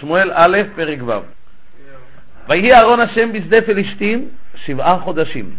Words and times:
שמואל 0.00 0.30
א', 0.34 0.58
פרק 0.76 0.98
ו'. 1.06 1.12
ויהי 2.48 2.72
אהרון 2.72 3.00
השם 3.00 3.32
בשדה 3.32 3.60
פלישתים 3.62 4.28
שבעה 4.64 4.98
חודשים. 4.98 5.50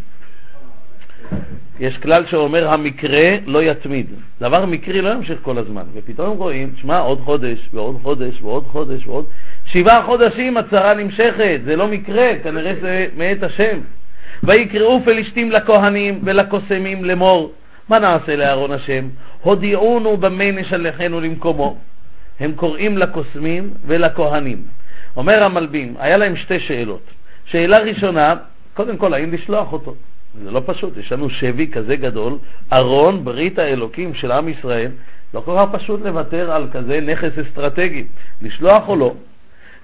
יש 1.79 1.97
כלל 1.97 2.25
שאומר 2.29 2.73
המקרה 2.73 3.37
לא 3.45 3.63
יתמיד. 3.63 4.05
דבר 4.41 4.65
מקרי 4.65 5.01
לא 5.01 5.09
ימשיך 5.09 5.39
כל 5.41 5.57
הזמן. 5.57 5.83
ופתאום 5.93 6.37
רואים, 6.37 6.73
שמע, 6.81 6.99
עוד 6.99 7.19
חודש 7.19 7.59
ועוד 7.73 7.97
חודש 8.02 8.41
ועוד 8.41 8.63
חודש 8.63 9.07
ועוד... 9.07 9.25
שבעה 9.65 10.04
חודשים 10.04 10.57
הצרה 10.57 10.93
נמשכת, 10.93 11.59
זה 11.65 11.75
לא 11.75 11.87
מקרה, 11.87 12.27
כנראה 12.43 12.73
זה 12.81 13.05
מאת 13.17 13.43
השם. 13.43 13.79
ויקראו 14.43 15.01
פלישתים 15.05 15.51
לכהנים 15.51 16.19
ולקוסמים 16.23 17.05
לאמור, 17.05 17.51
מה 17.89 17.99
נעשה 17.99 18.35
לאהרון 18.35 18.71
השם? 18.71 19.07
הודיעונו 19.41 20.17
במה 20.17 20.51
נשלחנו 20.51 21.21
למקומו. 21.21 21.77
הם 22.39 22.51
קוראים 22.55 22.97
לקוסמים 22.97 23.73
ולכהנים. 23.85 24.63
אומר 25.17 25.43
המלבים, 25.43 25.95
היה 25.99 26.17
להם 26.17 26.36
שתי 26.36 26.59
שאלות. 26.59 27.01
שאלה 27.45 27.77
ראשונה, 27.77 28.36
קודם 28.73 28.97
כל, 28.97 29.14
האם 29.14 29.33
לשלוח 29.33 29.73
אותו? 29.73 29.95
זה 30.43 30.51
לא 30.51 30.61
פשוט, 30.65 30.97
יש 30.97 31.11
לנו 31.11 31.29
שבי 31.29 31.67
כזה 31.67 31.95
גדול, 31.95 32.38
ארון 32.73 33.26
ברית 33.26 33.59
האלוקים 33.59 34.14
של 34.14 34.31
עם 34.31 34.50
ישראל, 34.50 34.91
לא 35.34 35.40
כל 35.40 35.55
כך 35.58 35.81
פשוט 35.81 36.02
לוותר 36.05 36.52
על 36.52 36.67
כזה 36.72 37.00
נכס 37.02 37.31
אסטרטגי, 37.48 38.05
לשלוח 38.42 38.88
או 38.88 38.95
לא. 38.95 39.14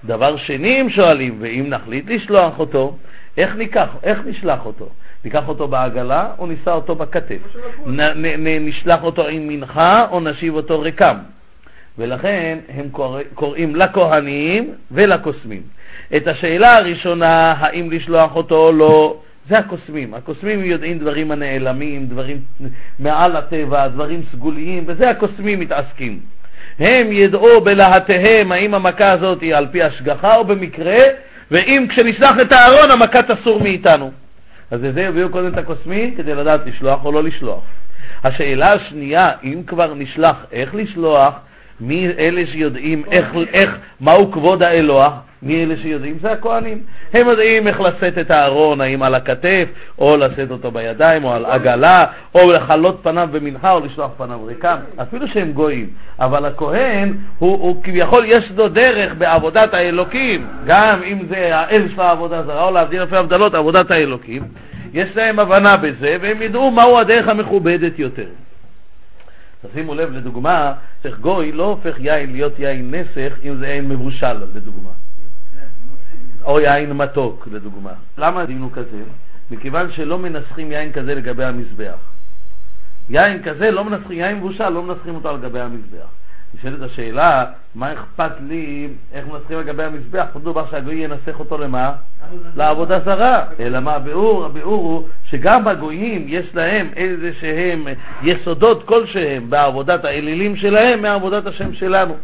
דבר 0.04 0.36
שני, 0.36 0.80
הם 0.80 0.90
שואלים, 0.90 1.36
ואם 1.40 1.66
נחליט 1.68 2.10
לשלוח 2.10 2.58
אותו, 2.58 2.96
איך 3.36 3.56
ניקח, 3.56 3.88
איך 4.02 4.18
נשלח 4.26 4.66
אותו? 4.66 4.88
ניקח 5.24 5.48
אותו 5.48 5.68
בעגלה 5.68 6.30
או 6.38 6.46
נישא 6.46 6.70
אותו 6.70 6.94
בכתף? 6.94 7.38
נ, 7.86 8.00
נ, 8.00 8.26
נ, 8.26 8.68
נשלח 8.68 9.02
אותו 9.02 9.26
עם 9.26 9.48
מנחה 9.48 10.06
או 10.10 10.20
נשיב 10.20 10.54
אותו 10.54 10.80
ריקם? 10.80 11.16
ולכן 11.98 12.58
הם 12.68 12.88
קורא, 12.90 13.22
קוראים 13.34 13.76
לכהנים 13.76 14.74
ולקוסמים. 14.90 15.62
את 16.16 16.28
השאלה 16.28 16.74
הראשונה, 16.74 17.54
האם 17.58 17.90
לשלוח 17.90 18.36
אותו 18.36 18.56
או 18.56 18.72
לא, 18.72 19.16
זה 19.48 19.58
הקוסמים. 19.58 20.14
הקוסמים 20.14 20.64
יודעים 20.64 20.98
דברים 20.98 21.30
הנעלמים, 21.30 22.06
דברים 22.06 22.40
מעל 22.98 23.36
הטבע, 23.36 23.88
דברים 23.88 24.22
סגוליים, 24.32 24.86
בזה 24.86 25.10
הקוסמים 25.10 25.60
מתעסקים. 25.60 26.18
הם 26.78 27.12
ידעו 27.12 27.60
בלהטיהם 27.60 28.52
האם 28.52 28.74
המכה 28.74 29.12
הזאת 29.12 29.40
היא 29.40 29.54
על 29.54 29.66
פי 29.70 29.82
השגחה 29.82 30.32
או 30.36 30.44
במקרה, 30.44 30.96
ואם 31.50 31.86
כשנשלח 31.88 32.32
את 32.42 32.52
הארון 32.52 32.90
המכה 32.90 33.34
תסור 33.34 33.60
מאיתנו. 33.60 34.10
אז 34.70 34.82
לזה 34.84 35.08
הביאו 35.08 35.28
קודם 35.28 35.48
את 35.48 35.58
הקוסמים 35.58 36.14
כדי 36.14 36.34
לדעת 36.34 36.60
לשלוח 36.66 37.04
או 37.04 37.12
לא 37.12 37.22
לשלוח. 37.22 37.64
השאלה 38.24 38.70
השנייה, 38.76 39.24
אם 39.44 39.62
כבר 39.66 39.94
נשלח, 39.94 40.36
איך 40.52 40.74
לשלוח? 40.74 41.34
מי 41.80 42.08
אלה 42.18 42.42
שיודעים 42.52 43.02
איך, 43.10 43.26
איך, 43.54 43.70
מהו 44.00 44.32
כבוד 44.32 44.62
האלוה? 44.62 45.18
מי 45.42 45.64
אלה 45.64 45.74
שיודעים? 45.82 46.18
זה 46.20 46.32
הכהנים. 46.32 46.78
הם 47.14 47.28
יודעים 47.28 47.68
איך 47.68 47.80
לשאת 47.80 48.18
את 48.18 48.30
הארון, 48.30 48.80
האם 48.80 49.02
על 49.02 49.14
הכתף, 49.14 49.68
או 49.98 50.16
לשאת 50.16 50.50
אותו 50.50 50.70
בידיים, 50.70 51.24
או 51.24 51.32
על 51.32 51.46
עגלה, 51.46 52.00
או 52.34 52.50
לחלות 52.50 53.00
פניו 53.02 53.28
במנחה, 53.32 53.72
או 53.72 53.80
לשלוח 53.80 54.10
פניו 54.16 54.44
ריקם, 54.44 54.76
אפילו 55.02 55.28
שהם 55.28 55.52
גויים. 55.52 55.86
אבל 56.18 56.44
הכהן, 56.44 57.12
הוא, 57.38 57.58
הוא 57.58 57.82
כביכול 57.82 58.24
יש 58.26 58.44
לו 58.56 58.68
דרך 58.68 59.12
בעבודת 59.18 59.74
האלוקים, 59.74 60.46
גם 60.66 61.02
אם 61.02 61.18
זה 61.28 61.56
האל 61.56 61.88
של 61.94 62.00
העבודה 62.00 62.42
זרה, 62.42 62.64
או 62.64 62.70
להבדיל 62.70 63.00
אלפי 63.00 63.16
הבדלות, 63.16 63.54
עבודת 63.54 63.90
האלוקים. 63.90 64.42
יש 64.92 65.08
להם 65.16 65.38
הבנה 65.38 65.76
בזה, 65.76 66.16
והם 66.20 66.42
ידעו 66.42 66.70
מהו 66.70 66.98
הדרך 66.98 67.28
המכובדת 67.28 67.98
יותר. 67.98 68.28
תשימו 69.72 69.94
לב, 69.94 70.12
לדוגמה, 70.12 70.74
צריך 71.02 71.18
גוי 71.18 71.52
לא 71.52 71.64
הופך 71.64 71.94
יין 71.98 72.32
להיות 72.32 72.58
יין 72.58 72.94
נסך 72.94 73.32
אם 73.44 73.56
זה 73.56 73.66
יין 73.66 73.88
מבושל, 73.88 74.44
לדוגמה. 74.54 74.90
או 76.44 76.60
יין 76.60 76.92
מתוק, 76.92 77.48
לדוגמה. 77.52 77.92
למה 78.18 78.46
דינו 78.46 78.72
כזה? 78.72 79.02
מכיוון 79.50 79.92
שלא 79.92 80.18
מנסחים 80.18 80.72
יין 80.72 80.92
כזה 80.92 81.14
לגבי 81.14 81.44
המזבח. 81.44 81.98
יין 83.08 83.42
כזה 83.42 83.70
לא 83.70 83.84
מנסחים, 83.84 84.18
יין 84.18 84.36
מבושל 84.36 84.68
לא 84.68 84.82
מנסחים 84.82 85.14
אותו 85.14 85.28
על 85.28 85.40
גבי 85.40 85.60
המזבח. 85.60 86.06
נשאלת 86.58 86.82
השאלה, 86.82 87.44
מה 87.74 87.92
אכפת 87.92 88.30
לי 88.48 88.88
איך 89.12 89.26
מנסחים 89.26 89.60
לגבי 89.60 89.82
המזבח? 89.82 90.26
פה 90.32 90.38
דובר 90.38 90.64
שהגוי 90.70 90.94
ינסח 90.94 91.40
אותו 91.40 91.58
למה? 91.58 91.92
לעבודה 92.56 93.00
זרה. 93.00 93.44
אלא 93.60 93.80
מה 93.80 93.94
הביאור? 93.94 94.44
הביאור 94.44 94.82
הוא 94.82 95.08
שגם 95.30 95.64
בגויים 95.64 96.24
יש 96.28 96.46
להם 96.54 96.90
איזה 96.96 97.30
שהם 97.40 97.86
יסודות 98.22 98.86
כלשהם 98.86 99.50
בעבודת 99.50 100.04
האלילים 100.04 100.56
שלהם 100.56 101.02
מעבודת 101.02 101.46
השם 101.46 101.72
שלנו. 101.74 102.14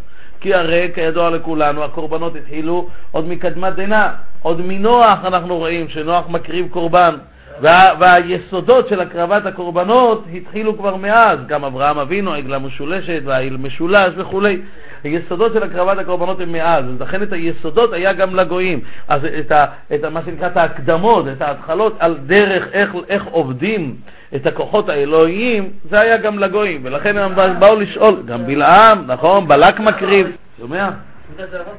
כי 0.40 0.54
הרי 0.54 0.90
כידוע 0.94 1.30
לכולנו 1.30 1.84
הקורבנות 1.84 2.36
התחילו 2.36 2.88
עוד 3.10 3.28
מקדמת 3.28 3.74
דנא, 3.74 4.08
עוד 4.42 4.60
מנוח 4.64 5.24
אנחנו 5.24 5.58
רואים 5.58 5.88
שנוח 5.88 6.28
מקריב 6.28 6.68
קורבן. 6.70 7.14
וה, 7.62 7.94
והיסודות 8.00 8.88
של 8.88 9.00
הקרבת 9.00 9.46
הקורבנות 9.46 10.24
התחילו 10.34 10.78
כבר 10.78 10.96
מאז, 10.96 11.38
גם 11.46 11.64
אברהם 11.64 11.98
אבינו, 11.98 12.34
עגלה 12.34 12.58
משולשת 12.58 13.20
והעיל 13.24 13.56
משולש 13.56 14.12
וכולי. 14.16 14.60
היסודות 15.04 15.52
של 15.52 15.62
הקרבת 15.62 15.98
הקורבנות 15.98 16.40
הם 16.40 16.52
מאז, 16.52 16.84
אז 16.84 17.00
לכן 17.00 17.22
את 17.22 17.32
היסודות 17.32 17.92
היה 17.92 18.12
גם 18.12 18.34
לגויים. 18.34 18.80
אז 19.08 19.24
את, 19.24 19.52
ה, 19.52 19.64
את 19.94 20.04
ה, 20.04 20.10
מה 20.10 20.20
שנקרא 20.24 20.46
את 20.46 20.56
ההקדמות, 20.56 21.26
את 21.28 21.42
ההתחלות 21.42 21.96
על 21.98 22.18
דרך 22.26 22.64
איך, 22.72 22.90
איך 23.08 23.24
עובדים 23.24 23.94
את 24.34 24.46
הכוחות 24.46 24.88
האלוהיים, 24.88 25.70
זה 25.90 26.02
היה 26.02 26.16
גם 26.16 26.38
לגויים, 26.38 26.80
ולכן 26.84 27.18
הם 27.18 27.34
באו 27.58 27.80
לשאול, 27.80 28.22
גם 28.26 28.46
בלעם, 28.46 29.04
נכון, 29.06 29.48
בלק 29.48 29.80
מקריב, 29.80 30.36
שומע? 30.60 30.90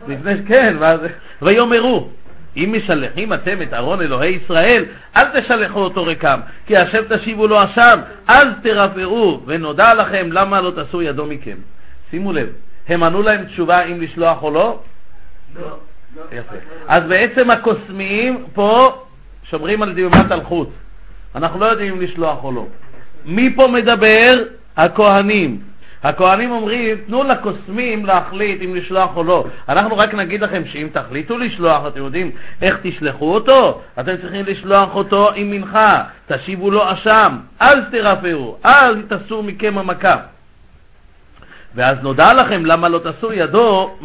לפני, 0.07 0.33
כן, 0.47 0.75
ויאמרו 1.41 2.07
אם 2.57 2.75
משלחים 2.77 3.33
אתם 3.33 3.61
את 3.61 3.73
ארון 3.73 4.01
אלוהי 4.01 4.39
ישראל, 4.43 4.85
אל 5.17 5.41
תשלחו 5.41 5.79
אותו 5.79 6.03
ריקם, 6.03 6.39
כי 6.65 6.77
השם 6.77 7.01
תשיבו 7.09 7.47
לו 7.47 7.57
עכשיו, 7.57 7.97
אז 8.27 8.45
תרפאו, 8.63 9.41
ונודע 9.45 9.89
לכם 9.97 10.29
למה 10.31 10.61
לא 10.61 10.71
תעשו 10.71 11.01
ידו 11.01 11.25
מכם. 11.25 11.57
שימו 12.09 12.33
לב, 12.33 12.49
הם 12.87 13.03
ענו 13.03 13.21
להם 13.21 13.45
תשובה 13.45 13.83
אם 13.83 14.01
לשלוח 14.01 14.43
או 14.43 14.51
לא? 14.51 14.79
לא. 15.59 15.77
יפה. 16.31 16.55
אז 16.87 17.03
בעצם 17.03 17.51
הקוסמים 17.51 18.45
פה 18.53 18.97
שומרים 19.49 19.83
על 19.83 19.93
דיומת 19.93 20.31
הלכות. 20.31 20.69
אנחנו 21.35 21.59
לא 21.59 21.65
יודעים 21.65 21.93
אם 21.93 22.01
לשלוח 22.01 22.43
או 22.43 22.51
לא. 22.51 22.67
מי 23.25 23.55
פה 23.55 23.67
מדבר? 23.67 24.43
הכהנים. 24.77 25.59
הכהנים 26.03 26.51
אומרים, 26.51 26.97
תנו 27.07 27.23
לקוסמים 27.23 28.05
להחליט 28.05 28.61
אם 28.61 28.75
לשלוח 28.75 29.15
או 29.15 29.23
לא. 29.23 29.45
אנחנו 29.69 29.97
רק 29.97 30.13
נגיד 30.13 30.41
לכם 30.41 30.63
שאם 30.65 30.87
תחליטו 30.91 31.37
לשלוח, 31.37 31.87
אתם 31.87 31.99
יודעים 31.99 32.31
איך 32.61 32.77
תשלחו 32.83 33.33
אותו? 33.33 33.81
אתם 33.99 34.17
צריכים 34.21 34.45
לשלוח 34.45 34.95
אותו 34.95 35.31
עם 35.35 35.51
מנחה, 35.51 36.03
תשיבו 36.27 36.71
לו 36.71 36.93
אשם, 36.93 37.37
אז 37.59 37.77
תרפאו, 37.91 38.57
אז 38.63 38.95
תסור 39.09 39.43
מכם 39.43 39.77
המכה. 39.77 40.17
ואז 41.75 41.97
נודע 42.01 42.25
לכם 42.33 42.65
למה 42.65 42.89
לא 42.89 42.99
תסור 42.99 43.33
ידו 43.33 43.97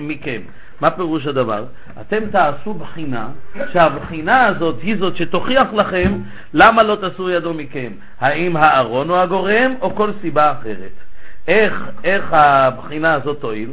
מכם. 0.00 0.40
מה 0.80 0.90
פירוש 0.90 1.26
הדבר? 1.26 1.64
אתם 2.00 2.30
תעשו 2.30 2.74
בחינה, 2.74 3.28
שהבחינה 3.72 4.46
הזאת 4.46 4.76
היא 4.82 4.96
זאת 4.96 5.16
שתוכיח 5.16 5.72
לכם 5.72 6.18
למה 6.54 6.82
לא 6.82 6.96
תסור 6.96 7.30
ידו 7.30 7.54
מכם. 7.54 7.92
האם 8.20 8.56
הארון 8.56 9.08
הוא 9.08 9.16
הגורם 9.16 9.74
או 9.80 9.94
כל 9.94 10.10
סיבה 10.20 10.52
אחרת. 10.52 11.13
איך, 11.48 11.72
איך 12.04 12.24
הבחינה 12.32 13.14
הזאת 13.14 13.40
תועיל? 13.40 13.70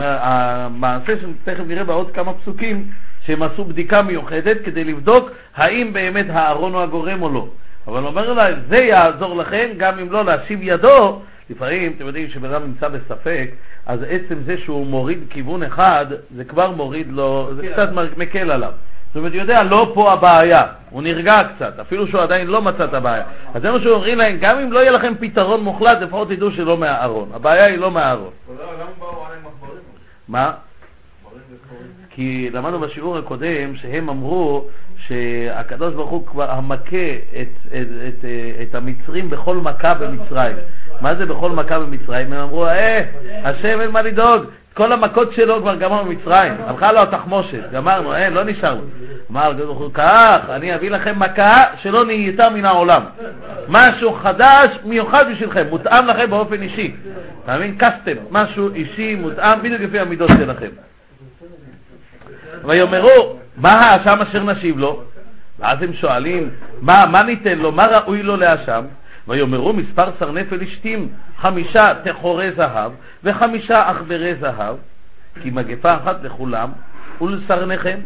המעשה 0.00 1.12
שתכף 1.20 1.62
נראה 1.66 1.84
בעוד 1.84 2.10
כמה 2.10 2.34
פסוקים, 2.34 2.90
שהם 3.26 3.42
עשו 3.42 3.64
בדיקה 3.64 4.02
מיוחדת 4.02 4.56
כדי 4.64 4.84
לבדוק 4.84 5.30
האם 5.54 5.92
באמת 5.92 6.26
הארון 6.28 6.74
הוא 6.74 6.82
הגורם 6.82 7.22
או 7.22 7.28
לא. 7.28 7.48
אבל 7.86 8.06
אומר 8.06 8.32
להם, 8.32 8.54
זה 8.68 8.84
יעזור 8.84 9.36
לכם 9.36 9.68
גם 9.76 9.98
אם 9.98 10.12
לא 10.12 10.24
להשיב 10.24 10.58
ידו. 10.62 11.22
לפעמים, 11.50 11.92
אתם 11.96 12.06
יודעים, 12.06 12.28
כשבן 12.28 12.50
אדם 12.50 12.62
נמצא 12.62 12.88
בספק, 12.88 13.50
אז 13.86 14.00
עצם 14.08 14.34
זה 14.44 14.58
שהוא 14.58 14.86
מוריד 14.86 15.18
כיוון 15.30 15.62
אחד, 15.62 16.06
זה 16.36 16.44
כבר 16.44 16.70
מוריד 16.70 17.12
לו, 17.12 17.50
זה 17.56 17.68
קצת 17.72 17.88
מקל 18.16 18.50
עליו. 18.50 18.72
זאת 19.14 19.18
אומרת, 19.18 19.34
יודע, 19.34 19.62
לא 19.62 19.90
פה 19.94 20.12
הבעיה, 20.12 20.60
הוא 20.90 21.02
נרגע 21.02 21.32
קצת, 21.54 21.78
אפילו 21.78 22.06
שהוא 22.06 22.20
עדיין 22.20 22.46
לא 22.46 22.62
מצא 22.62 22.84
את 22.84 22.94
הבעיה. 22.94 23.24
אז 23.54 23.62
זה 23.62 23.70
מה 23.70 23.80
שאומרים 23.80 24.18
להם, 24.18 24.36
גם 24.40 24.58
אם 24.58 24.72
לא 24.72 24.80
יהיה 24.80 24.90
לכם 24.90 25.12
פתרון 25.20 25.60
מוחלט, 25.60 26.00
לפחות 26.00 26.28
תדעו 26.28 26.50
שלא 26.50 26.76
מהארון. 26.76 27.28
הבעיה 27.34 27.66
היא 27.66 27.78
לא 27.78 27.90
מהארון. 27.90 28.30
מה? 30.28 30.52
כי 32.10 32.50
למדנו 32.52 32.80
בשיעור 32.80 33.18
הקודם 33.18 33.76
שהם 33.76 34.08
אמרו 34.08 34.64
שהקדוש 34.96 35.94
ברוך 35.94 36.10
הוא 36.10 36.26
כבר 36.26 36.50
המכה 36.50 37.12
את, 37.40 37.48
את, 37.66 37.86
את, 38.08 38.24
את 38.62 38.74
המצרים 38.74 39.30
בכל 39.30 39.56
מכה 39.56 39.94
במצרים. 39.94 40.56
מה 41.00 41.14
זה 41.14 41.26
בכל 41.26 41.50
מכה 41.50 41.78
במצרים? 41.78 42.32
הם 42.32 42.40
אמרו, 42.40 42.66
אה, 42.66 43.04
השם 43.44 43.80
אין 43.80 43.90
מה 43.90 44.02
לדאוג, 44.02 44.44
כל 44.74 44.92
המכות 44.92 45.32
שלו 45.32 45.60
כבר 45.60 45.74
גמר 45.74 46.02
במצרים, 46.02 46.52
הלכה 46.66 46.92
לו 46.92 47.00
התחמושת, 47.02 47.70
גמרנו, 47.72 48.16
אין, 48.16 48.32
לא 48.32 48.44
נשאר. 48.44 48.78
אמר 49.30 49.50
הקדוש 49.50 49.66
ברוך 49.66 49.78
הוא, 49.78 49.90
כך, 49.94 50.50
אני 50.50 50.74
אביא 50.74 50.90
לכם 50.90 51.18
מכה 51.18 51.62
שלא 51.82 52.04
נהייתה 52.04 52.50
מן 52.50 52.64
העולם. 52.64 53.02
משהו 53.68 54.12
חדש, 54.12 54.66
מיוחד 54.84 55.24
בשבילכם, 55.30 55.66
מותאם 55.70 56.06
לכם 56.06 56.30
באופן 56.30 56.62
אישי. 56.62 56.94
אתה 57.44 57.56
מבין? 57.56 57.76
קסטם, 57.78 58.16
משהו 58.30 58.74
אישי, 58.74 59.14
מותאם, 59.14 59.62
בדיוק 59.62 59.80
לפי 59.80 59.98
המידות 59.98 60.30
שלכם. 60.30 60.68
ויאמרו, 62.64 63.36
מה 63.56 63.70
האשם 63.72 64.22
אשר 64.22 64.42
נשיב 64.42 64.78
לו? 64.78 65.02
ואז 65.58 65.82
הם 65.82 65.92
שואלים, 65.92 66.50
מה, 66.80 66.94
מה 67.10 67.22
ניתן 67.22 67.58
לו, 67.58 67.72
מה 67.72 67.86
ראוי 67.86 68.22
לו 68.22 68.36
לאשם? 68.36 68.84
ויאמרו 69.28 69.72
מספר 69.72 70.10
סרני 70.18 70.44
פלישתים, 70.44 71.08
חמישה 71.40 71.82
תחורי 72.04 72.52
זהב 72.52 72.92
וחמישה 73.24 73.90
עכברי 73.90 74.34
זהב, 74.34 74.76
כי 75.42 75.50
מגפה 75.50 75.96
אחת 75.96 76.16
לכולם 76.22 76.72
ולסרניכם. 77.20 77.98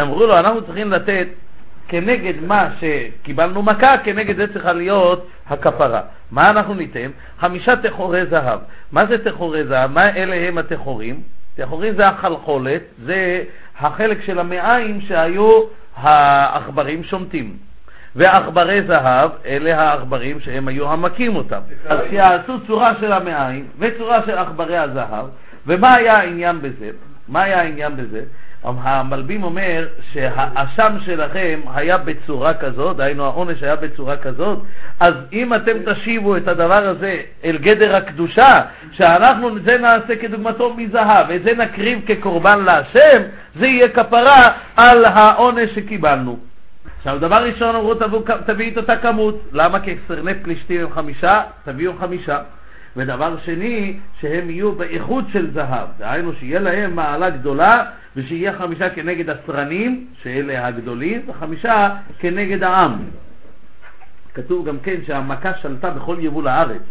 אמרו 0.00 0.26
לו, 0.26 0.38
אנחנו 0.38 0.62
צריכים 0.62 0.92
לתת 0.92 1.26
כנגד 1.88 2.34
מה 2.46 2.68
שקיבלנו 2.80 3.62
מכה, 3.62 3.98
כנגד 4.04 4.36
זה 4.36 4.52
צריכה 4.52 4.72
להיות 4.72 5.28
הכפרה. 5.46 6.00
מה 6.30 6.42
אנחנו 6.50 6.74
ניתן? 6.74 7.10
חמישה 7.38 7.76
תחורי 7.76 8.26
זהב. 8.26 8.60
מה 8.92 9.00
זה 9.06 9.24
תחורי 9.24 9.64
זהב? 9.64 9.90
מה 9.90 10.16
אלה 10.16 10.48
הם 10.48 10.58
התחורים? 10.58 11.22
תחורים 11.56 11.94
זה 11.94 12.02
החלחולת, 12.04 12.82
זה 13.04 13.44
החלק 13.78 14.22
של 14.24 14.38
המעיים 14.38 15.00
שהיו 15.00 15.62
העכברים 15.96 17.04
שומטים. 17.04 17.56
ועכברי 18.16 18.82
זהב, 18.82 19.30
אלה 19.46 19.80
העכברים 19.80 20.40
שהם 20.40 20.68
היו 20.68 20.92
המכים 20.92 21.36
אותם. 21.36 21.60
אז 21.88 21.98
שיעשו 22.10 22.66
צורה 22.66 22.92
של 23.00 23.12
המעיים 23.12 23.66
וצורה 23.78 24.20
של 24.26 24.38
עכברי 24.38 24.78
הזהב, 24.78 25.26
ומה 25.66 25.88
היה 25.96 26.12
העניין 26.12 26.60
בזה? 26.62 26.90
מה 27.28 27.42
היה 27.42 27.60
העניין 27.60 27.96
בזה? 27.96 28.20
המלבים 28.64 29.42
אומר 29.42 29.86
שהאשם 30.12 30.96
שלכם 31.04 31.60
היה 31.74 31.98
בצורה 31.98 32.54
כזאת, 32.54 32.96
דהיינו 32.96 33.24
העונש 33.24 33.62
היה 33.62 33.76
בצורה 33.76 34.16
כזאת, 34.16 34.58
אז 35.00 35.14
אם 35.32 35.54
אתם 35.54 35.72
תשיבו 35.84 36.36
את 36.36 36.48
הדבר 36.48 36.88
הזה 36.88 37.16
אל 37.44 37.58
גדר 37.58 37.96
הקדושה, 37.96 38.52
שאנחנו 38.92 39.56
את 39.56 39.62
זה 39.62 39.78
נעשה 39.78 40.16
כדוגמתו 40.20 40.74
מזהב, 40.74 41.26
ואת 41.28 41.42
זה 41.42 41.54
נקריב 41.54 42.00
כקורבן 42.06 42.64
להשם, 42.64 43.22
זה 43.54 43.68
יהיה 43.68 43.88
כפרה 43.88 44.44
על 44.76 45.04
העונש 45.04 45.70
שקיבלנו. 45.74 46.51
עכשיו, 47.02 47.18
דבר 47.18 47.36
ראשון 47.36 47.76
אמרו, 47.76 47.94
תביא 48.46 48.70
את 48.70 48.76
אותה 48.76 48.96
כמות. 48.96 49.40
למה? 49.52 49.80
כי 49.80 49.94
סרני 50.08 50.34
פלישתים 50.34 50.80
הם 50.80 50.90
חמישה, 50.90 51.42
תביאו 51.64 51.92
חמישה. 51.98 52.38
ודבר 52.96 53.36
שני, 53.44 53.98
שהם 54.20 54.50
יהיו 54.50 54.72
באיכות 54.72 55.24
של 55.32 55.50
זהב. 55.50 55.88
דהיינו, 55.98 56.32
שיהיה 56.32 56.60
להם 56.60 56.96
מעלה 56.96 57.30
גדולה, 57.30 57.70
ושיהיה 58.16 58.52
חמישה 58.52 58.90
כנגד 58.90 59.30
הסרנים, 59.30 60.06
שאלה 60.22 60.66
הגדולים, 60.66 61.22
וחמישה 61.26 61.88
כנגד 62.18 62.62
העם. 62.62 62.98
כתוב 64.34 64.66
גם 64.68 64.78
כן 64.78 64.96
שהמכה 65.06 65.54
שלטה 65.62 65.90
בכל 65.90 66.16
יבול 66.20 66.48
הארץ. 66.48 66.82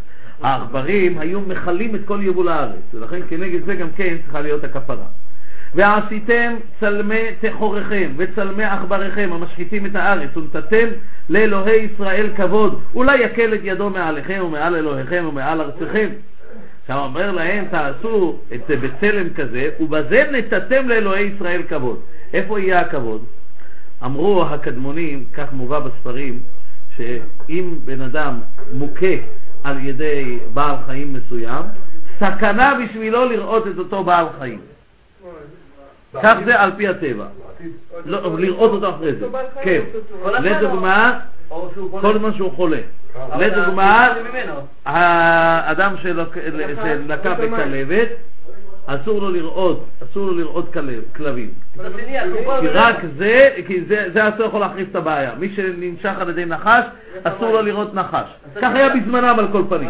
העכברים 0.42 1.18
היו 1.18 1.42
מכלים 1.42 1.96
את 1.96 2.02
כל 2.06 2.20
יבול 2.24 2.50
הארץ, 2.50 2.94
ולכן 2.94 3.20
כנגד 3.30 3.66
זה 3.66 3.76
גם 3.76 3.88
כן 3.96 4.16
צריכה 4.24 4.42
להיות 4.42 4.64
הכפרה. 4.64 5.06
ועשיתם 5.76 6.56
צלמי 6.80 7.22
תחוריכם 7.42 8.12
וצלמי 8.18 8.64
עכבריכם 8.64 9.30
המשחיתים 9.34 9.86
את 9.86 9.96
הארץ 9.96 10.38
ונתתם 10.38 10.88
לאלוהי 11.30 11.88
ישראל 11.94 12.30
כבוד 12.36 12.82
אולי 12.96 13.18
יקל 13.24 13.54
את 13.54 13.60
ידו 13.64 13.90
מעליכם 13.90 14.42
ומעל 14.46 14.76
אלוהיכם 14.76 15.26
ומעל 15.30 15.62
ארציכם 15.62 16.10
עכשיו 16.82 17.00
אומר 17.00 17.32
להם 17.32 17.66
תעשו 17.66 18.40
את 18.54 18.62
זה 18.68 18.76
בצלם 18.76 19.30
כזה 19.30 19.70
ובזה 19.80 20.18
נתתם 20.32 20.90
לאלוהי 20.90 21.24
ישראל 21.24 21.64
כבוד 21.64 22.00
איפה 22.34 22.60
יהיה 22.60 22.80
הכבוד? 22.80 23.26
אמרו 24.06 24.46
הקדמונים, 24.46 25.26
כך 25.34 25.54
מובא 25.54 25.80
בספרים, 25.80 26.40
שאם 26.98 27.76
בן 27.86 28.02
אדם 28.02 28.40
מוכה 28.74 29.16
על 29.64 29.78
ידי 29.86 30.40
בעל 30.54 30.76
חיים 30.86 31.14
מסוים, 31.14 31.66
סכנה 32.20 32.80
בשבילו 32.84 33.26
לראות 33.26 33.68
את 33.68 33.78
אותו 33.78 34.04
בעל 34.04 34.26
חיים. 34.40 34.60
כך 36.14 36.34
זה 36.46 36.54
על 36.56 36.72
פי 36.78 36.88
הטבע. 36.88 37.26
לא, 38.06 38.40
לראות 38.40 38.72
אותו 38.72 38.90
אחרי 38.90 39.16
זה. 39.16 39.28
כן. 39.64 39.82
לדוגמה, 40.40 41.20
כל 42.02 42.18
זמן 42.20 42.34
שהוא 42.34 42.52
חולה. 42.52 42.82
לדוגמה, 43.40 44.14
האדם 44.86 45.96
שלקה 46.02 47.34
בכלבת, 47.34 48.08
אסור 48.86 49.22
לו 49.22 49.32
לראות, 49.32 49.86
אסור 50.04 50.26
לו 50.26 50.38
לראות 50.38 50.74
כלבים. 51.16 51.50
כי 52.62 52.68
רק 52.68 52.96
זה, 53.18 53.38
כי 53.68 53.82
זה 53.86 54.30
אסור 54.30 54.46
יכול 54.46 54.60
להחריף 54.60 54.88
את 54.92 54.96
הבעיה. 54.96 55.32
מי 55.40 55.56
שננשך 55.56 56.14
על 56.20 56.30
ידי 56.30 56.46
נחש, 56.46 56.84
אסור 57.24 57.52
לו 57.52 57.62
לראות 57.62 57.94
נחש. 57.94 58.28
כך 58.62 58.72
היה 58.76 58.90
בזמנם 58.90 59.40
על 59.40 59.48
כל 59.52 59.64
פנים. 59.70 59.90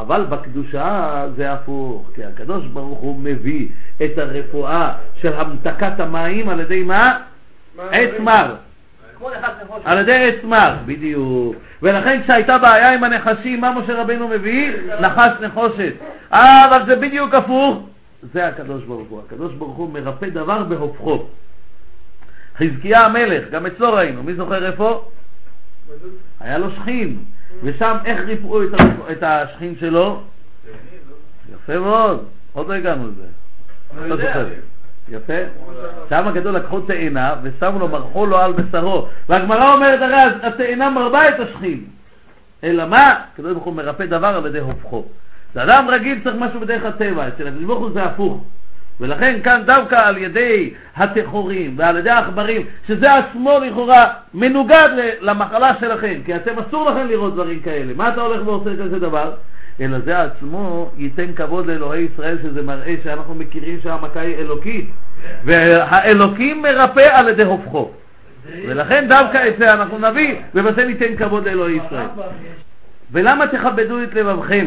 אבל 0.00 0.24
בקדושה 0.28 1.26
זה 1.36 1.52
הפוך, 1.52 2.10
כי 2.14 2.24
הקדוש 2.24 2.66
ברוך 2.66 2.98
הוא 2.98 3.18
מביא 3.20 3.68
את 4.04 4.18
הרפואה 4.18 4.92
של 5.20 5.32
המתקת 5.32 6.00
המים 6.00 6.48
על 6.48 6.60
ידי 6.60 6.82
מה? 6.82 7.18
עץ 7.90 8.20
מר. 8.20 8.54
על 9.84 9.98
ידי 9.98 10.28
עץ 10.28 10.44
מר, 10.44 10.76
בדיוק. 10.86 11.56
ולכן 11.82 12.22
כשהייתה 12.22 12.58
בעיה 12.58 12.88
עם 12.94 13.04
הנחשים, 13.04 13.60
מה 13.60 13.72
משה 13.72 14.00
רבנו 14.00 14.28
מביא? 14.28 14.72
נחש 15.00 15.30
נחושת. 15.40 15.92
אה, 16.32 16.64
אבל 16.64 16.86
זה 16.86 16.96
בדיוק 16.96 17.34
הפוך. 17.34 17.88
זה 18.32 18.46
הקדוש 18.46 18.84
ברוך 18.84 19.08
הוא. 19.08 19.20
הקדוש 19.26 19.52
ברוך 19.52 19.76
הוא 19.76 19.92
מרפא 19.92 20.28
דבר 20.28 20.62
בהופכו. 20.62 21.26
חזקיה 22.58 23.00
המלך, 23.00 23.50
גם 23.50 23.66
אצלו 23.66 23.92
ראינו, 23.92 24.22
מי 24.22 24.34
זוכר 24.34 24.66
איפה? 24.66 25.08
היה 26.40 26.58
לו 26.58 26.70
שכין, 26.70 27.18
ושם 27.62 27.96
איך 28.04 28.20
ריפאו 28.26 28.62
את 29.12 29.22
השכין 29.22 29.74
שלו? 29.80 30.22
יפה 31.54 31.78
מאוד, 31.78 32.24
עוד 32.52 32.68
לא 32.68 32.74
הגענו 32.74 33.08
לזה. 33.08 33.26
אתה 34.06 34.16
זוכר. 34.16 34.46
יפה. 35.08 35.32
שם 36.08 36.28
הגדול 36.28 36.56
לקחו 36.56 36.80
תאנה 36.80 37.34
ושמו 37.42 37.78
לו, 37.78 37.88
מרחו 37.88 38.26
לו 38.26 38.38
על 38.38 38.52
בשרו. 38.52 39.08
והגמרא 39.28 39.74
אומרת, 39.74 40.02
הרי 40.02 40.16
התאנה 40.42 40.90
מרבה 40.90 41.18
את 41.28 41.40
השכין. 41.40 41.84
אלא 42.64 42.86
מה? 42.86 43.04
הקדוש 43.32 43.52
ברוך 43.52 43.64
הוא 43.64 43.74
מרפא 43.74 44.06
דבר 44.06 44.26
על 44.26 44.46
ידי 44.46 44.58
הופכו. 44.58 45.04
זה 45.54 45.62
אדם 45.62 45.88
רגיל 45.88 46.20
צריך 46.24 46.36
משהו 46.38 46.60
בדרך 46.60 46.84
הטבע, 46.84 47.28
אצל 47.28 47.46
הקדוש 47.46 47.64
ברוך 47.64 47.80
הוא 47.80 47.90
זה 47.90 48.02
הפוך. 48.02 48.44
ולכן 49.00 49.40
כאן 49.44 49.62
דווקא 49.66 49.96
על 50.04 50.18
ידי 50.18 50.70
הטחורים 50.96 51.74
ועל 51.76 51.96
ידי 51.96 52.10
העכברים, 52.10 52.62
שזה 52.88 53.06
עצמו 53.14 53.58
לכאורה 53.58 54.12
מנוגד 54.34 54.88
למחלה 55.20 55.74
שלכם, 55.80 56.14
כי 56.24 56.36
אתם 56.36 56.58
אסור 56.58 56.90
לכם 56.90 57.06
לראות 57.06 57.34
דברים 57.34 57.60
כאלה. 57.60 57.92
מה 57.96 58.08
אתה 58.08 58.20
הולך 58.20 58.46
ועושה 58.46 58.70
כזה 58.76 58.98
דבר? 58.98 59.32
אלא 59.80 59.98
זה 59.98 60.22
עצמו 60.22 60.90
ייתן 60.96 61.32
כבוד 61.36 61.66
לאלוהי 61.66 62.06
ישראל, 62.14 62.38
שזה 62.42 62.62
מראה 62.62 62.94
שאנחנו 63.04 63.34
מכירים 63.34 63.80
שהמכה 63.82 64.20
היא 64.20 64.36
אלוקית, 64.36 64.90
והאלוקים 65.44 66.62
מרפא 66.62 67.06
על 67.18 67.28
ידי 67.28 67.42
הופכו. 67.42 67.90
ולכן 68.66 69.06
דווקא 69.08 69.48
את 69.48 69.54
זה 69.58 69.64
אנחנו 69.64 69.98
נביא, 69.98 70.34
ובזה 70.54 70.84
ניתן 70.84 71.16
כבוד 71.16 71.44
לאלוהי 71.48 71.78
ישראל. 71.86 72.06
ולמה 73.12 73.46
תכבדו 73.46 74.02
את 74.02 74.14
לבבכם? 74.14 74.66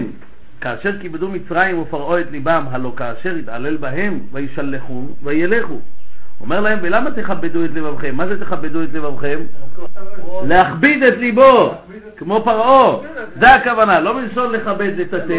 כאשר 0.61 0.99
כיבדו 1.01 1.29
מצרים 1.29 1.79
ופרעו 1.79 2.19
את 2.19 2.31
ליבם, 2.31 2.65
הלא 2.71 2.93
כאשר 2.97 3.37
יתעלל 3.37 3.77
בהם, 3.77 4.19
וישלחו 4.31 5.07
וילכו. 5.23 5.79
אומר 6.41 6.59
להם, 6.59 6.79
ולמה 6.81 7.11
תכבדו 7.11 7.65
את 7.65 7.69
לבבכם? 7.73 8.15
מה 8.15 8.27
זה 8.27 8.39
תכבדו 8.39 8.83
את 8.83 8.93
לבבכם? 8.93 9.39
להכביד 10.47 11.03
את 11.03 11.17
ליבו, 11.17 11.73
כמו 12.17 12.41
פרעה. 12.43 12.97
זה 13.35 13.49
הכוונה, 13.49 13.99
לא 13.99 14.13
מלשון 14.13 14.51
לכבד 14.51 14.99
את 14.99 15.13
התה. 15.13 15.33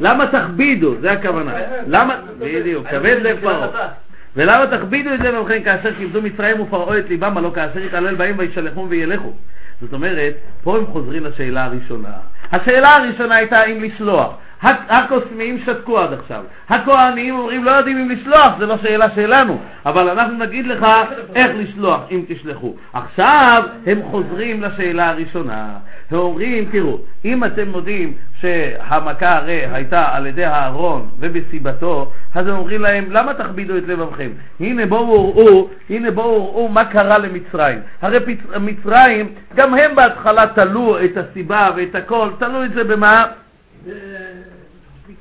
למה 0.00 0.26
תכבידו? 0.26 0.94
זה 1.00 1.12
הכוונה. 1.12 1.52
למה, 1.86 2.20
בדיוק, 2.38 2.86
כבד 2.86 3.16
לב 3.22 3.40
פרעה. 3.40 3.88
ולמה 4.36 4.66
תכבידו 4.78 5.14
את 5.14 5.20
לבבכם 5.20 5.62
כאשר 5.64 5.94
כיבדו 5.94 6.22
מצרים 6.22 6.60
ופרעו 6.60 6.98
את 6.98 7.08
ליבם, 7.08 7.36
הלא 7.38 7.50
כאשר 7.54 7.80
יתעלל 7.80 8.14
בהם 8.14 8.34
וישלחום 8.38 8.86
וילכו. 8.90 9.32
זאת 9.80 9.92
אומרת, 9.92 10.34
פה 10.62 10.76
הם 10.78 10.86
חוזרים 10.86 11.24
לשאלה 11.24 11.64
הראשונה. 11.64 12.12
השאלה 12.52 12.88
הראשונה 12.88 13.36
הייתה 13.36 13.64
אם 13.64 13.82
לסלוח. 13.82 14.32
הקוסמים 14.62 15.58
שתקו 15.66 15.98
עד 15.98 16.12
עכשיו. 16.12 16.44
הכהנים 16.68 17.34
אומרים 17.34 17.64
לא 17.64 17.70
יודעים 17.70 17.98
אם 17.98 18.10
לשלוח, 18.10 18.58
זה 18.58 18.66
לא 18.66 18.78
שאלה 18.78 19.06
שלנו, 19.14 19.58
אבל 19.86 20.08
אנחנו 20.08 20.38
נגיד 20.38 20.66
לך 20.66 20.86
איך 21.34 21.46
לשלוח 21.54 22.00
אם 22.10 22.22
תשלחו. 22.28 22.74
עכשיו 22.92 23.58
הם 23.86 24.02
חוזרים 24.10 24.62
לשאלה 24.62 25.10
הראשונה. 25.10 25.68
הם 26.10 26.18
אומרים, 26.18 26.68
תראו, 26.72 26.98
אם 27.24 27.44
אתם 27.44 27.68
מודים 27.68 28.12
שהמכה 28.40 29.36
הרי 29.36 29.66
הייתה 29.72 30.04
על 30.12 30.26
ידי 30.26 30.44
הארון 30.44 31.08
ובסיבתו, 31.18 32.12
אז 32.34 32.46
הם 32.46 32.54
אומרים 32.54 32.82
להם, 32.82 33.04
למה 33.10 33.34
תכבידו 33.34 33.78
את 33.78 33.82
לבבכם? 33.86 34.30
הנה 34.60 34.86
בואו 34.86 35.34
ראו, 35.36 35.68
הנה 35.90 36.10
בואו 36.10 36.54
ראו 36.54 36.68
מה 36.68 36.84
קרה 36.84 37.18
למצרים. 37.18 37.78
הרי 38.02 38.18
מצרים, 38.60 39.28
גם 39.54 39.74
הם 39.74 39.94
בהתחלה 39.94 40.42
תלו 40.54 41.04
את 41.04 41.16
הסיבה 41.16 41.60
ואת 41.76 41.94
הכל, 41.94 42.28
תלו 42.38 42.64
את 42.64 42.70
זה 42.70 42.84
במה? 42.84 43.24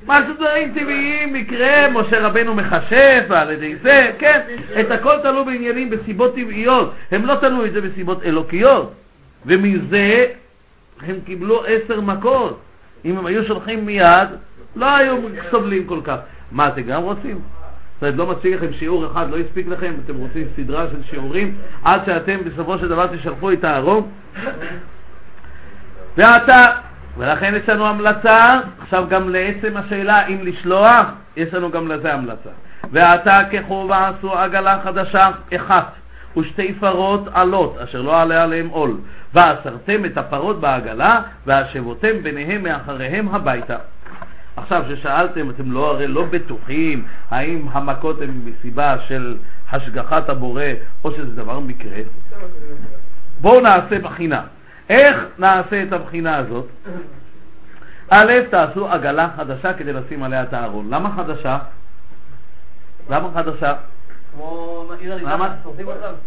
משהו 0.08 0.34
דברים 0.36 0.74
טבעיים, 0.74 1.34
מקרה, 1.34 1.90
משה 1.90 2.28
רבנו 2.28 2.56
מכשף, 2.56 3.24
ועל 3.30 3.52
ידי 3.52 3.76
זה, 3.76 3.96
כן, 4.20 4.42
את 4.80 4.92
הכל 4.92 5.20
תלו 5.22 5.46
בעניינים 5.46 5.90
בסיבות 5.90 6.36
טבעיות, 6.36 6.94
הם 7.12 7.26
לא 7.26 7.36
תלו 7.36 7.66
את 7.66 7.74
זה 7.74 7.82
בסיבות 7.82 8.24
אלוקיות, 8.24 8.94
ומזה 9.46 10.26
הם 11.02 11.16
קיבלו 11.26 11.64
עשר 11.66 12.02
מכות. 12.02 12.62
אם 13.06 13.18
הם 13.18 13.26
היו 13.26 13.46
שולחים 13.46 13.86
מיד, 13.86 14.30
לא 14.76 14.96
היו 14.96 15.18
סובלים 15.52 15.86
כל 15.86 16.00
כך. 16.04 16.18
מה, 16.52 16.68
אתם 16.68 16.82
גם 16.82 17.02
רוצים? 17.02 17.40
זאת 18.00 18.02
אומרת, 18.02 18.16
לא 18.16 18.28
מספיק 18.28 18.56
לכם 18.56 18.74
שיעור 18.74 19.06
אחד, 19.06 19.32
לא 19.32 19.38
הספיק 19.38 19.68
לכם, 19.68 19.94
אתם 20.06 20.16
רוצים 20.16 20.48
סדרה 20.56 20.88
של 20.92 21.04
שיעורים 21.10 21.56
עד 21.84 22.02
שאתם 22.06 22.38
בסופו 22.46 22.78
של 22.78 22.88
דבר 22.88 23.08
תשלחו 23.08 23.52
את 23.54 23.64
הארון? 23.64 24.10
ועתה, 26.18 26.60
ולכן 27.18 27.54
יש 27.56 27.70
לנו 27.70 27.88
המלצה, 27.88 28.38
עכשיו 28.80 29.06
גם 29.10 29.30
לעצם 29.30 29.78
השאלה 29.78 30.28
אם 30.28 30.38
לשלוח, 30.42 31.06
יש 31.38 31.54
לנו 31.54 31.72
גם 31.72 31.88
לזה 31.88 32.14
המלצה. 32.14 32.50
ועתה 32.92 33.38
ככו 33.52 33.88
ועשו 33.90 34.38
עגלה 34.38 34.80
חדשה 34.84 35.20
אחת 35.56 35.92
ושתי 36.38 36.74
פרות 36.74 37.28
עלות, 37.34 37.78
אשר 37.78 38.02
לא 38.02 38.22
עלה 38.22 38.44
עליהם 38.44 38.68
עול, 38.68 38.98
ואסרתם 39.34 40.06
את 40.06 40.18
הפרות 40.18 40.60
בעגלה, 40.60 41.22
והשבותם 41.46 42.24
ביניהם 42.24 42.64
מאחריהם 42.64 43.36
הביתה. 43.36 43.78
עכשיו, 44.58 44.84
כששאלתם, 44.88 45.50
אתם 45.50 45.72
לא 45.72 45.92
הרי 45.92 46.08
לא 46.08 46.26
בטוחים 46.30 47.06
האם 47.32 47.68
המכות 47.72 48.22
הן 48.22 48.42
מסיבה 48.46 48.96
של 49.08 49.38
השגחת 49.72 50.30
הבורא 50.30 50.64
או 51.04 51.12
שזה 51.12 51.36
דבר 51.36 51.60
מקרה. 51.60 51.98
בואו 53.42 53.62
נעשה 53.62 54.00
בחינה. 54.00 54.42
איך 54.90 55.18
נעשה 55.38 55.84
את 55.84 55.94
הבחינה 55.94 56.38
הזאת? 56.38 56.66
א', 58.10 58.34
תעשו 58.50 58.88
עגלה 58.88 59.30
חדשה 59.36 59.74
כדי 59.74 59.94
לשים 59.94 60.24
עליה 60.24 60.44
את 60.44 60.54
הארון. 60.54 60.90
למה 60.90 61.12
חדשה? 61.16 61.58
למה 63.10 63.30
חדשה? 63.34 63.74
למה? 65.22 65.56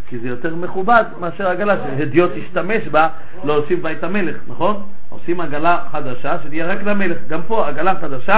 כי 0.07 0.19
זה 0.19 0.27
יותר 0.27 0.55
מכובד 0.55 1.03
מאשר 1.19 1.47
עגלה 1.47 1.75
שהדיוט 1.77 2.31
ישתמש 2.35 2.87
בה 2.87 3.07
להוסיף 3.43 3.79
בה 3.79 3.91
את 3.91 4.03
המלך, 4.03 4.35
נכון? 4.47 4.83
עושים 5.09 5.41
עגלה 5.41 5.83
חדשה 5.91 6.37
שתהיה 6.43 6.65
רק 6.65 6.83
למלך. 6.83 7.17
גם 7.27 7.41
פה 7.47 7.67
עגלה 7.67 7.93
חדשה 8.01 8.37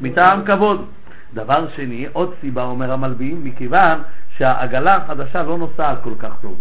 מטעם 0.00 0.44
כבוד. 0.44 0.86
דבר 1.34 1.68
שני, 1.76 2.06
עוד 2.12 2.34
סיבה 2.40 2.62
אומר 2.62 2.92
המלבים, 2.92 3.44
מכיוון 3.44 3.98
שהעגלה 4.36 4.96
החדשה 4.96 5.42
לא 5.42 5.58
נוסעת 5.58 5.98
כל 6.02 6.14
כך 6.18 6.32
טוב. 6.40 6.56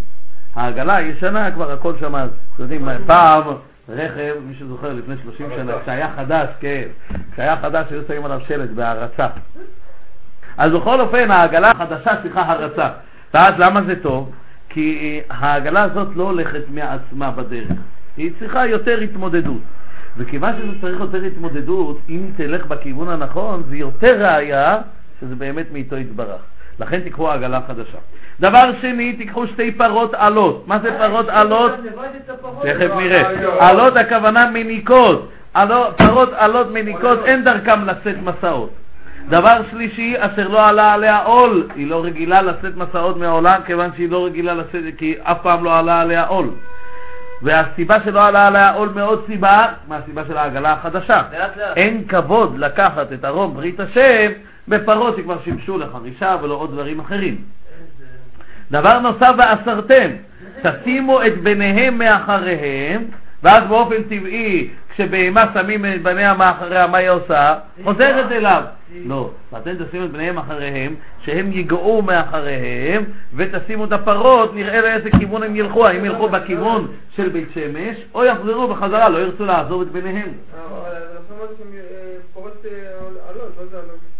העגלה 0.55 0.95
הישנה 0.95 1.51
כבר 1.51 1.72
הכל 1.72 1.93
שם, 2.00 2.15
אתם 2.15 2.63
יודעים, 2.63 2.88
פעם 3.05 3.43
רכב, 3.89 4.33
מי 4.48 4.53
שזוכר 4.53 4.93
לפני 4.93 5.15
30 5.24 5.50
שנה, 5.55 5.74
כשהיה 5.83 6.10
חדש, 6.15 6.50
כן, 6.60 6.83
כשהיה 7.33 7.57
חדש 7.62 7.86
היו 7.91 8.01
שמים 8.07 8.25
עליו 8.25 8.39
שלט 8.48 8.69
בהערצה. 8.69 9.27
אז 10.57 10.72
בכל 10.72 11.01
אופן, 11.01 11.31
העגלה 11.31 11.72
החדשה 11.72 12.12
צריכה 12.22 12.41
הרצה. 12.41 12.89
ואז 13.33 13.51
למה 13.57 13.81
זה 13.83 13.95
טוב? 14.01 14.31
כי 14.69 15.22
העגלה 15.29 15.83
הזאת 15.83 16.07
לא 16.15 16.24
הולכת 16.24 16.62
מעצמה 16.69 17.31
בדרך, 17.31 17.77
היא 18.17 18.31
צריכה 18.39 18.67
יותר 18.67 19.00
התמודדות. 19.00 19.62
וכיוון 20.17 20.53
שזה 20.57 20.81
צריך 20.81 21.00
יותר 21.00 21.24
התמודדות, 21.24 21.98
אם 22.10 22.25
תלך 22.36 22.65
בכיוון 22.65 23.10
הנכון, 23.10 23.63
זה 23.69 23.77
יותר 23.77 24.25
ראיה 24.25 24.77
שזה 25.22 25.36
באמת 25.36 25.65
מאיתו 25.72 25.98
יתברך. 25.98 26.41
לכן 26.80 27.00
תיקחו 27.00 27.32
עגלה 27.32 27.60
חדשה. 27.68 27.98
דבר 28.39 28.72
שני, 28.82 29.13
תיקחו 29.13 29.48
שתי 29.48 29.72
פרות 29.72 30.13
עלות. 30.13 30.68
מה 30.68 30.80
זה 30.80 30.89
פרות 30.98 31.30
עלות? 31.30 31.72
תכף 32.62 32.96
נראה. 32.96 33.70
עלות 33.70 33.98
הכוונה 33.98 34.50
מניקות. 34.53 35.32
פרות 35.98 36.30
עלות 36.34 36.72
מניקות, 36.72 37.20
אין 37.25 37.44
דרכם 37.44 37.86
לשאת 37.86 38.15
מסעות. 38.24 38.70
דבר 39.30 39.53
שלישי, 39.72 40.15
אשר 40.20 40.48
לא 40.48 40.68
עלה 40.68 40.94
עליה 40.94 41.18
עול, 41.24 41.68
היא 41.75 41.88
לא 41.88 42.03
רגילה 42.03 42.42
לשאת 42.42 42.75
מסעות 42.75 43.18
מהעולם 43.18 43.62
כיוון 43.65 43.89
שהיא 43.96 44.10
לא 44.10 44.25
רגילה 44.25 44.53
לשאת, 44.53 44.84
כי 44.98 45.15
אף 45.24 45.42
פעם 45.42 45.63
לא 45.63 45.80
עלה 45.80 46.01
עליה 46.01 46.25
עול. 46.25 46.50
והסיבה 47.43 47.95
שלא 48.05 48.21
עלה 48.25 48.41
עליה 48.47 48.71
עול 48.71 48.89
מעוד 48.95 49.23
סיבה, 49.27 49.65
מהסיבה 49.88 50.21
של 50.27 50.38
העגלה 50.38 50.73
החדשה. 50.73 51.21
אין 51.75 52.03
כבוד 52.07 52.57
לקחת 52.57 53.13
את 53.13 53.25
ארון 53.25 53.53
ברית 53.53 53.79
השם 53.79 54.31
בפרות 54.67 55.17
שכבר 55.17 55.38
שימשו 55.43 55.77
לחרישה 55.77 56.35
ולא 56.41 56.53
עוד 56.53 56.71
דברים 56.71 57.00
אחרים. 57.00 57.38
דבר 58.71 59.00
נוסף, 59.00 59.31
ואסרתם, 59.38 60.09
תשימו 60.62 61.23
את 61.23 61.38
בניהם 61.43 61.97
מאחריהם, 61.97 63.03
ואז 63.43 63.59
באופן 63.69 64.03
טבעי 64.03 64.69
כשבהמה 64.93 65.41
שמים 65.53 65.85
את 65.85 66.01
בניה 66.01 66.33
מאחריה, 66.33 66.88
מה 66.88 66.97
היא 66.97 67.09
עושה? 67.09 67.55
חוזרת 67.83 68.31
אליו. 68.31 68.63
לא, 69.05 69.29
ואתם 69.51 69.71
תשימו 69.85 70.05
את 70.05 70.12
בניהם 70.12 70.38
אחריהם, 70.38 70.95
שהם 71.25 71.51
ייגעו 71.51 72.01
מאחריהם, 72.01 73.03
ותשימו 73.35 73.85
את 73.85 73.91
הפרות, 73.91 74.55
נראה 74.55 74.81
לאיזה 74.81 75.09
כיוון 75.19 75.43
הם 75.43 75.55
ילכו, 75.55 75.88
האם 75.88 76.05
ילכו 76.05 76.29
בכיוון 76.29 76.88
של 77.15 77.29
בית 77.29 77.47
שמש, 77.53 77.97
או 78.15 78.25
יחזרו 78.25 78.67
בחזרה, 78.67 79.09
לא 79.09 79.17
ירצו 79.17 79.45
לעזוב 79.45 79.81
את 79.81 79.88
בניהם. 79.88 80.29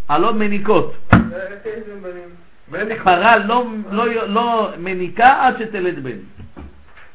עלות 0.07 0.35
מניקות. 0.35 0.93
פרה 3.03 3.37
לא, 3.37 3.65
לא, 3.91 4.27
לא 4.27 4.69
מניקה 4.77 5.27
עד 5.39 5.55
שתלד 5.59 6.03
בן. 6.03 6.17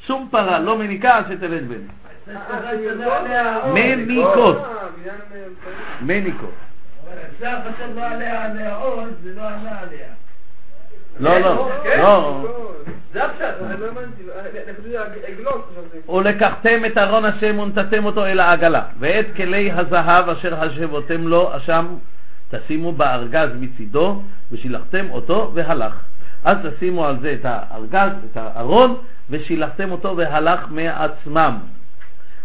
שום 0.06 0.28
פרה 0.30 0.58
לא 0.58 0.78
מניקה 0.78 1.16
עד 1.16 1.24
שתלד 1.28 1.68
בן. 1.68 2.07
מניקות. 3.75 4.56
מניקות. 6.00 6.54
לא, 11.20 11.38
לא, 11.38 11.70
לא. 11.99 12.44
זה 13.12 13.25
הפשט, 13.25 13.54
ולקחתם 16.08 16.85
את 16.87 16.99
ארון 16.99 17.25
השם 17.25 17.58
ונתתם 17.58 18.04
אותו 18.04 18.26
אל 18.26 18.40
העגלה, 18.40 18.82
ואת 18.99 19.26
כלי 19.37 19.73
הזהב 19.73 20.28
אשר 20.28 20.62
השבותם 20.62 21.28
לו, 21.28 21.56
אשם 21.56 21.87
תשימו 22.50 22.92
בארגז 22.92 23.50
מצידו, 23.61 24.23
ושילחתם 24.52 25.06
אותו 25.11 25.50
והלך. 25.54 25.94
אז 26.44 26.56
תשימו 26.62 27.06
על 27.06 27.18
זה 27.20 27.37
את 27.40 27.44
הארגז, 27.44 28.12
את 28.32 28.37
הארון, 28.37 28.97
ושילחתם 29.30 29.90
אותו 29.90 30.16
והלך 30.16 30.61
מעצמם. 30.70 31.58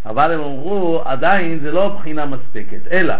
אבל 0.05 0.31
הם 0.31 0.39
אמרו, 0.39 1.01
עדיין 1.05 1.59
זה 1.59 1.71
לא 1.71 1.87
בחינה 1.87 2.25
מספקת, 2.25 2.91
אלא 2.91 3.13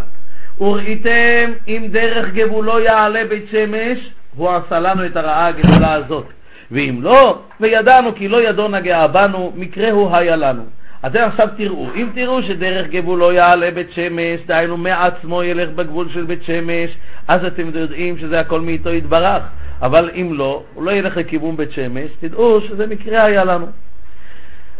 וראיתם 0.60 1.52
אם 1.68 1.88
דרך 1.92 2.34
גבולו 2.34 2.80
יעלה 2.80 3.26
בית 3.30 3.46
שמש, 3.52 4.10
הוא 4.36 4.50
עשה 4.50 4.80
לנו 4.80 5.06
את 5.06 5.16
הרעה 5.18 5.48
הגדולה 5.48 5.94
הזאת. 5.94 6.26
ואם 6.72 7.00
לא, 7.02 7.40
וידענו 7.60 8.16
כי 8.16 8.28
לא 8.28 8.42
ידו 8.50 8.68
נגעה 8.68 9.08
בנו, 9.08 9.54
מקרהו 9.56 10.16
היה 10.16 10.36
לנו. 10.36 10.64
אתם 11.06 11.20
עכשיו 11.20 11.48
תראו, 11.58 11.88
אם 11.96 12.10
תראו 12.16 12.44
שדרך 12.44 12.88
גבולו 12.88 13.32
יעלה 13.32 13.72
בית 13.72 13.92
שמש, 13.92 14.40
דהיינו 14.46 14.78
מעצמו 14.78 15.44
ילך 15.44 15.70
בגבול 15.70 16.10
של 16.14 16.24
בית 16.24 16.44
שמש, 16.44 16.90
אז 17.28 17.46
אתם 17.46 17.68
יודעים 17.76 18.18
שזה 18.18 18.40
הכל 18.40 18.62
מאיתו 18.62 18.94
יתברך. 18.94 19.44
אבל 19.82 20.10
אם 20.16 20.34
לא, 20.34 20.64
הוא 20.74 20.84
לא 20.84 20.92
ילך 20.92 21.18
לכיוון 21.18 21.58
בית 21.58 21.72
שמש, 21.72 22.12
תדעו 22.20 22.62
שזה 22.62 22.88
מקרה 22.88 23.24
היה 23.24 23.44
לנו. 23.44 23.68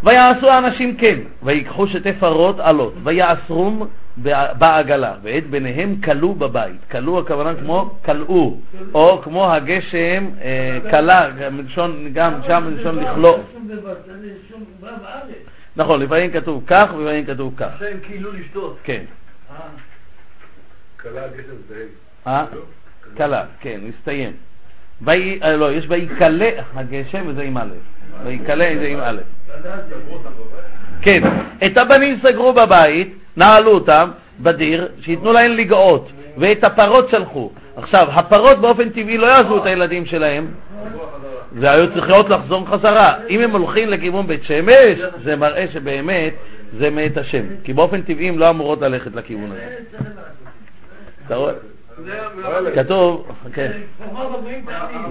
ויעשו 0.04 0.50
האנשים 0.50 0.98
כן, 0.98 1.20
ויקחו 1.44 1.88
שתי 1.88 2.14
פרות 2.14 2.60
עלות, 2.60 2.94
ויעשרום 3.04 3.88
בעגלה, 4.58 5.14
ואת 5.22 5.48
ביניהם 5.48 5.96
כלו 6.04 6.34
בבית. 6.34 6.82
כלו 6.92 7.20
הכוונה 7.20 7.56
כמו 7.56 8.00
כלאו, 8.06 8.58
או 8.94 9.22
כמו 9.22 9.54
הגשם 9.54 10.30
כלה, 10.92 11.30
גם 12.14 12.40
שם 12.48 12.64
מלשון 12.66 13.00
לכלוא. 13.00 13.38
נכון, 15.76 16.02
לפעמים 16.02 16.32
כתוב 16.32 16.64
כך 16.68 16.94
ולפעמים 16.98 17.26
כתוב 17.26 17.54
כך. 17.58 17.70
שהם 17.80 17.98
כאילו 18.04 18.32
לשתות. 18.32 18.78
כן. 18.84 19.04
כלה 21.02 21.26
הגשם 21.26 21.56
זה 21.68 21.86
אה? 22.28 22.46
כלה, 23.18 23.46
כן, 23.60 23.80
מסתיים. 23.84 24.32
לא, 25.42 25.74
יש 25.74 25.86
ויקלה 25.90 26.50
הגשם 26.76 27.24
וזה 27.28 27.42
עם 27.42 27.58
א', 27.58 27.93
ויקלה 28.26 28.70
זה 28.80 28.88
עם 28.88 29.00
א'. 29.04 29.18
כן, 31.02 31.22
את 31.66 31.82
הבנים 31.82 32.20
סגרו 32.24 32.54
בבית, 32.54 33.16
נעלו 33.38 33.72
אותם 33.72 34.10
בדיר, 34.40 34.88
שייתנו 35.02 35.34
להם 35.34 35.52
לגאות, 35.52 36.12
ואת 36.38 36.64
הפרות 36.64 37.10
שלחו. 37.10 37.52
עכשיו, 37.76 38.08
הפרות 38.12 38.62
באופן 38.62 38.90
טבעי 38.90 39.18
לא 39.18 39.28
יעזבו 39.28 39.58
את 39.58 39.66
הילדים 39.66 40.06
שלהם, 40.06 40.48
והיו 41.54 41.94
צריכות 41.94 42.30
לחזור 42.30 42.68
חזרה. 42.68 43.10
אם 43.30 43.40
הם 43.40 43.52
הולכים 43.52 43.90
לכיוון 43.90 44.28
בית 44.28 44.44
שמש, 44.44 45.00
זה 45.24 45.36
מראה 45.36 45.66
שבאמת 45.74 46.34
זה 46.78 46.90
מאת 46.90 47.18
השם, 47.18 47.44
כי 47.64 47.74
באופן 47.74 48.02
טבעי 48.02 48.30
הם 48.30 48.40
לא 48.40 48.50
אמורות 48.50 48.82
ללכת 48.82 49.16
לכיוון 49.16 49.52
הזה. 49.52 49.76
אתה 51.26 51.36
רואה? 51.36 51.54
כתוב, 52.76 53.28
כן, 53.54 53.72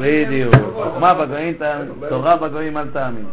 בדיוק, 0.01 0.55
חוכמה 0.73 1.15
בגויים, 1.15 1.55
תורה 2.09 2.37
בגויים 2.37 2.79
אל 2.79 2.89
תאמין. 2.93 3.25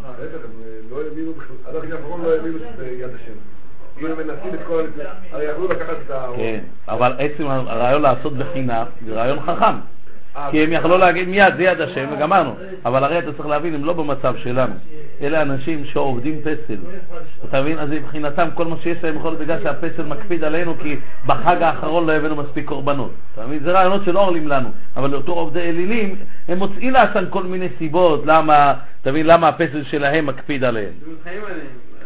עד 1.65 1.75
הרגע 1.75 1.95
האחרון 1.95 2.21
לא 2.23 2.35
האמינו 2.35 2.59
שזה 2.59 2.87
יד 2.87 3.09
השם. 3.15 3.33
כן, 6.35 6.59
אבל 6.87 7.13
עצם 7.19 7.47
הרעיון 7.47 8.01
לעשות 8.01 8.33
בחינה 8.33 8.85
זה 9.05 9.13
רעיון 9.13 9.39
חכם. 9.39 9.75
כי 10.51 10.63
הם 10.63 10.73
יכלו 10.73 10.97
להגיד 10.97 11.27
מיד, 11.27 11.55
זה 11.57 11.63
יד 11.63 11.81
השם, 11.81 12.07
וגמרנו. 12.11 12.55
אבל 12.85 13.03
הרי 13.03 13.19
אתה 13.19 13.33
צריך 13.33 13.47
להבין, 13.47 13.75
הם 13.75 13.85
לא 13.85 13.93
במצב 13.93 14.35
שלנו. 14.37 14.73
אלה 15.21 15.41
אנשים 15.41 15.85
שעובדים 15.85 16.41
פסל. 16.41 16.77
אתה 17.49 17.61
מבין? 17.61 17.79
אז 17.79 17.89
מבחינתם, 17.89 18.47
כל 18.53 18.65
מה 18.65 18.75
שיש 18.83 19.03
להם 19.03 19.15
יכול 19.15 19.31
להיות 19.31 19.41
בגלל 19.41 19.63
שהפסל 19.63 20.03
מקפיד 20.03 20.43
עלינו, 20.43 20.75
כי 20.81 20.95
בחג 21.25 21.61
האחרון 21.61 22.07
לא 22.07 22.11
הבאנו 22.11 22.35
מספיק 22.35 22.65
קורבנות. 22.65 23.11
אתה 23.33 23.45
מבין? 23.47 23.59
זה 23.59 23.71
רעיונות 23.71 24.05
שלא 24.05 24.19
עולים 24.19 24.47
לנו. 24.47 24.69
אבל 24.97 25.09
לאותו 25.09 25.31
עובדי 25.31 25.61
אלילים, 25.61 26.15
הם 26.47 26.57
מוצאים 26.57 26.93
לעצמם 26.93 27.25
כל 27.29 27.43
מיני 27.43 27.67
סיבות 27.77 28.25
למה, 28.25 28.73
אתה 29.01 29.11
מבין? 29.11 29.25
למה 29.25 29.47
הפסל 29.47 29.83
שלהם 29.83 30.25
מקפיד 30.25 30.63
עליהם. 30.63 30.93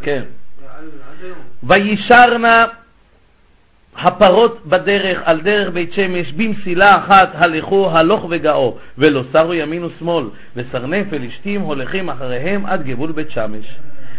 כן. 0.02 0.24
וישרנה 1.64 2.66
הפרות 3.96 4.66
בדרך, 4.66 5.22
על 5.24 5.42
דרך 5.42 5.74
בית 5.74 5.94
שמש, 5.94 6.32
במסילה 6.32 6.86
אחת 6.86 7.30
הלכו 7.34 7.90
הלוך 7.92 8.26
וגאו, 8.30 8.78
ולא 8.98 9.24
סרו 9.32 9.54
ימין 9.54 9.84
ושמאל, 9.84 10.26
וסרני 10.56 11.04
פלישתים 11.10 11.62
הולכים 11.62 12.10
אחריהם 12.10 12.66
עד 12.66 12.84
גבול 12.84 13.12
בית 13.12 13.32
שמש. 13.32 13.66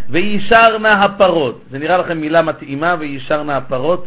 וישרנה 0.08 1.04
הפרות, 1.04 1.60
זה 1.70 1.78
נראה 1.78 1.98
לכם 1.98 2.18
מילה 2.18 2.42
מתאימה, 2.42 2.96
וישרנה 2.98 3.56
הפרות? 3.56 4.06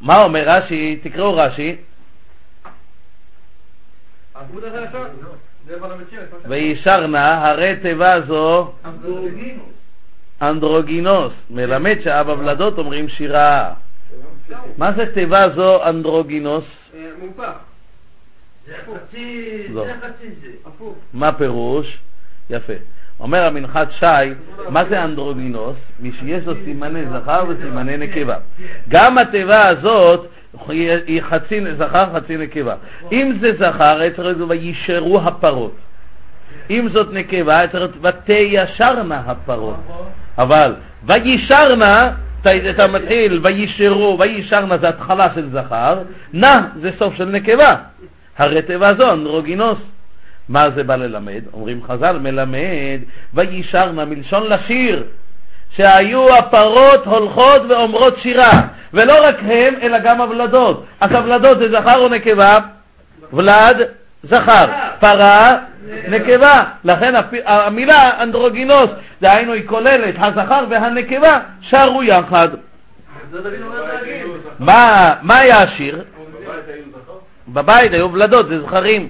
מה 0.00 0.22
אומר 0.22 0.48
רש"י? 0.48 0.98
תקראו 1.02 1.36
רש"י. 1.36 1.76
וישרנה, 6.48 7.48
הרי 7.48 7.76
תיבה 7.82 8.20
זו 8.26 8.72
אנדרוגינוס, 10.42 11.32
מלמד 11.50 11.96
שאב 12.04 12.28
ולדות 12.28 12.78
אומרים 12.78 13.08
שירה. 13.08 13.72
מה 14.78 14.92
זה 14.92 15.14
תיבה 15.14 15.48
זו 15.54 15.88
אנדרוגינוס? 15.88 16.64
מהופך. 17.18 17.52
זה 18.66 18.74
חצי. 18.76 19.66
זה 19.72 19.94
זה. 20.42 20.86
מה 21.12 21.32
פירוש? 21.32 21.98
יפה. 22.50 22.72
אומר 23.20 23.46
המנחת 23.46 23.88
שי, 23.98 24.06
מה 24.68 24.84
זה 24.84 25.04
אנדרוגינוס? 25.04 25.76
מי 26.00 26.12
שיש 26.20 26.46
לו 26.46 26.54
סימני 26.64 27.06
זכר 27.06 27.44
וסימני 27.48 27.96
נקבה. 27.96 28.36
גם 28.88 29.18
התיבה 29.18 29.60
הזאת 29.68 30.26
היא 30.68 31.22
חצי 31.22 31.60
זכר, 31.76 32.14
חצי 32.14 32.36
נקבה. 32.36 32.74
אם 33.12 33.32
זה 33.40 33.52
זכר, 33.58 34.10
צריך 34.10 34.18
להיות 34.18 34.50
וישרו 34.50 35.20
הפרות. 35.20 35.74
אם 36.70 36.88
זאת 36.92 37.12
נקבה, 37.12 37.68
צריך 37.72 37.74
להיות 37.74 37.96
ותיישרנה 38.02 39.22
הפרות. 39.26 39.76
אבל 40.38 40.74
וישרנה, 41.04 42.12
אתה, 42.40 42.88
מתחיל 42.88 43.40
וישרו, 43.42 44.16
וישרנה 44.20 44.78
זה 44.78 44.88
התחלה 44.88 45.24
של 45.34 45.50
זכר, 45.50 46.02
נא 46.32 46.54
זה 46.80 46.90
סוף 46.98 47.14
של 47.14 47.24
נקבה. 47.24 47.70
הרי 48.38 48.62
תיבה 48.62 48.88
זו 49.00 49.12
אנדרוגינוס. 49.12 49.78
מה 50.48 50.70
זה 50.70 50.82
בא 50.82 50.96
ללמד? 50.96 51.42
אומרים 51.52 51.82
חז"ל, 51.82 52.18
מלמד 52.18 53.00
וישרנה 53.34 54.04
מלשון 54.04 54.46
לשיר, 54.52 55.04
שהיו 55.76 56.24
הפרות 56.38 57.06
הולכות 57.06 57.62
ואומרות 57.68 58.18
שירה, 58.22 58.50
ולא 58.94 59.14
רק 59.28 59.36
הם, 59.42 59.74
אלא 59.82 59.98
גם 59.98 60.20
הוולדות. 60.20 60.84
אז 61.00 61.10
הוולדות 61.10 61.58
זה 61.58 61.68
זכר 61.68 61.98
או 61.98 62.08
נקבה? 62.08 62.54
ולד, 63.32 63.88
זכר. 64.24 64.66
פרה, 65.00 65.50
נקבה. 66.08 66.54
לכן. 66.84 67.14
המילה 67.46 68.22
אנדרוגינוס, 68.22 68.90
דהיינו 69.20 69.52
היא 69.52 69.66
כוללת 69.66 70.14
הזכר 70.18 70.64
והנקבה, 70.70 71.32
שרו 71.60 72.02
יחד. 72.02 72.48
מה, 74.58 75.36
היה 75.42 75.58
השיר? 75.58 76.04
בבית 77.48 77.92
היו 77.92 78.12
ולדות, 78.12 78.48
זה 78.48 78.62
זכרים. 78.62 79.08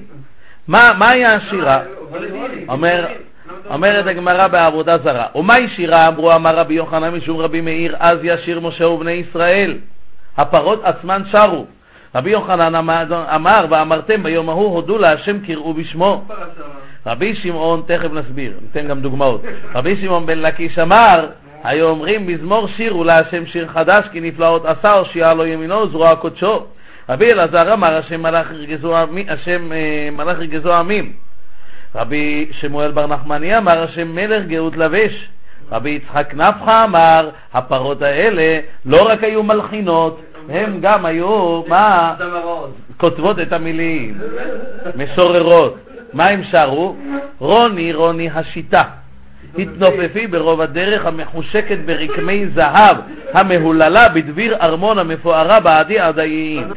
מה, 0.69 0.89
היה 1.13 1.29
השירה? 1.37 1.81
אומר, 2.69 3.07
אומרת 3.71 4.07
הגמרא 4.07 4.49
בעבודה 4.49 4.99
זרה. 4.99 5.27
ומהי 5.35 5.69
שירה? 5.77 6.09
אמרו 6.09 6.33
אמר 6.33 6.57
רבי 6.57 6.75
יוחנן 6.75 7.11
משום 7.11 7.39
רבי 7.39 7.61
מאיר, 7.61 7.97
אז 8.01 8.19
ישיר 8.23 8.61
משה 8.61 8.87
ובני 8.87 9.13
ישראל. 9.13 9.79
הפרות 10.37 10.85
עצמן 10.85 11.23
שרו. 11.33 11.67
רבי 12.15 12.31
יוחנן 12.31 12.75
אמר, 12.75 13.05
אמר 13.35 13.67
ואמרתם 13.71 14.23
ביום 14.23 14.49
ההוא 14.49 14.75
הודו 14.75 14.99
להשם 14.99 15.39
קראו 15.47 15.75
בשמו. 15.75 16.25
רבי 17.07 17.35
שמעון, 17.37 17.83
תכף 17.87 18.13
נסביר, 18.13 18.53
ניתן 18.63 18.89
גם 18.89 19.01
דוגמאות. 19.01 19.43
רבי 19.75 19.97
שמעון 20.01 20.27
בן 20.27 20.39
לקיש 20.39 20.79
אמר, 20.79 21.27
היו 21.65 21.89
אומרים 21.89 22.27
מזמור 22.27 22.69
שירו 22.77 23.05
להשם 23.05 23.47
שיר 23.47 23.69
חדש 23.69 24.01
כי 24.13 24.21
נפלאות 24.21 24.65
עשה 24.65 24.93
הושיע 24.93 25.35
לו 25.35 25.47
ימינו 25.47 25.77
וזרוע 25.81 26.17
קודשו. 26.17 26.67
רבי 27.09 27.29
אלעזר 27.33 27.73
אמר 27.73 27.97
השם 27.97 28.23
מלאך 28.23 28.47
ירגזו 28.51 28.97
עמי- 28.97 29.27
השם 29.29 29.73
אה, 29.73 30.09
מלאך 30.13 30.37
ירגזו 30.39 30.75
עמים. 30.75 31.13
רבי 31.95 32.51
שמואל 32.61 32.91
בר 32.91 33.07
נחמני 33.07 33.57
אמר 33.57 33.83
השם 33.83 34.15
מלך 34.15 34.45
גאות 34.47 34.77
לבש. 34.77 35.29
רבי 35.73 35.91
יצחק 35.91 36.35
נפחא 36.35 36.85
אמר 36.85 37.31
הפרות 37.55 38.03
האלה 38.03 38.61
לא 38.87 39.03
רק 39.09 39.25
היו 39.25 39.43
מלחינות, 39.43 40.21
הם 40.49 40.81
גם 40.81 41.07
היו, 41.07 41.63
מה, 41.69 42.15
כותבות 42.97 43.41
את 43.41 43.53
המילים, 43.53 44.19
משוררות. 44.97 45.77
מה 46.13 46.27
הם 46.27 46.43
שרו? 46.51 46.97
רוני 47.39 47.93
רוני 47.93 48.31
השיטה. 48.35 48.83
התנופפי 49.59 50.27
ברוב 50.27 50.61
הדרך 50.61 51.07
המחושקת 51.07 51.79
ברקמי 51.87 52.47
זהב, 52.47 52.97
המהוללה 53.33 54.09
בדביר 54.09 54.57
ארמון 54.57 54.99
המפוארה 54.99 55.61
בעדי 55.61 55.99
עדיים. 55.99 56.69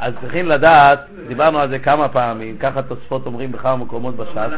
אז 0.00 0.14
צריכים 0.20 0.48
לדעת, 0.48 0.98
דיברנו 1.28 1.58
על 1.58 1.68
זה 1.68 1.78
כמה 1.78 2.08
פעמים, 2.08 2.56
ככה 2.58 2.82
תוספות 2.82 3.26
אומרים 3.26 3.52
בכמה 3.52 3.76
מקומות 3.76 4.16
בש"ס, 4.16 4.50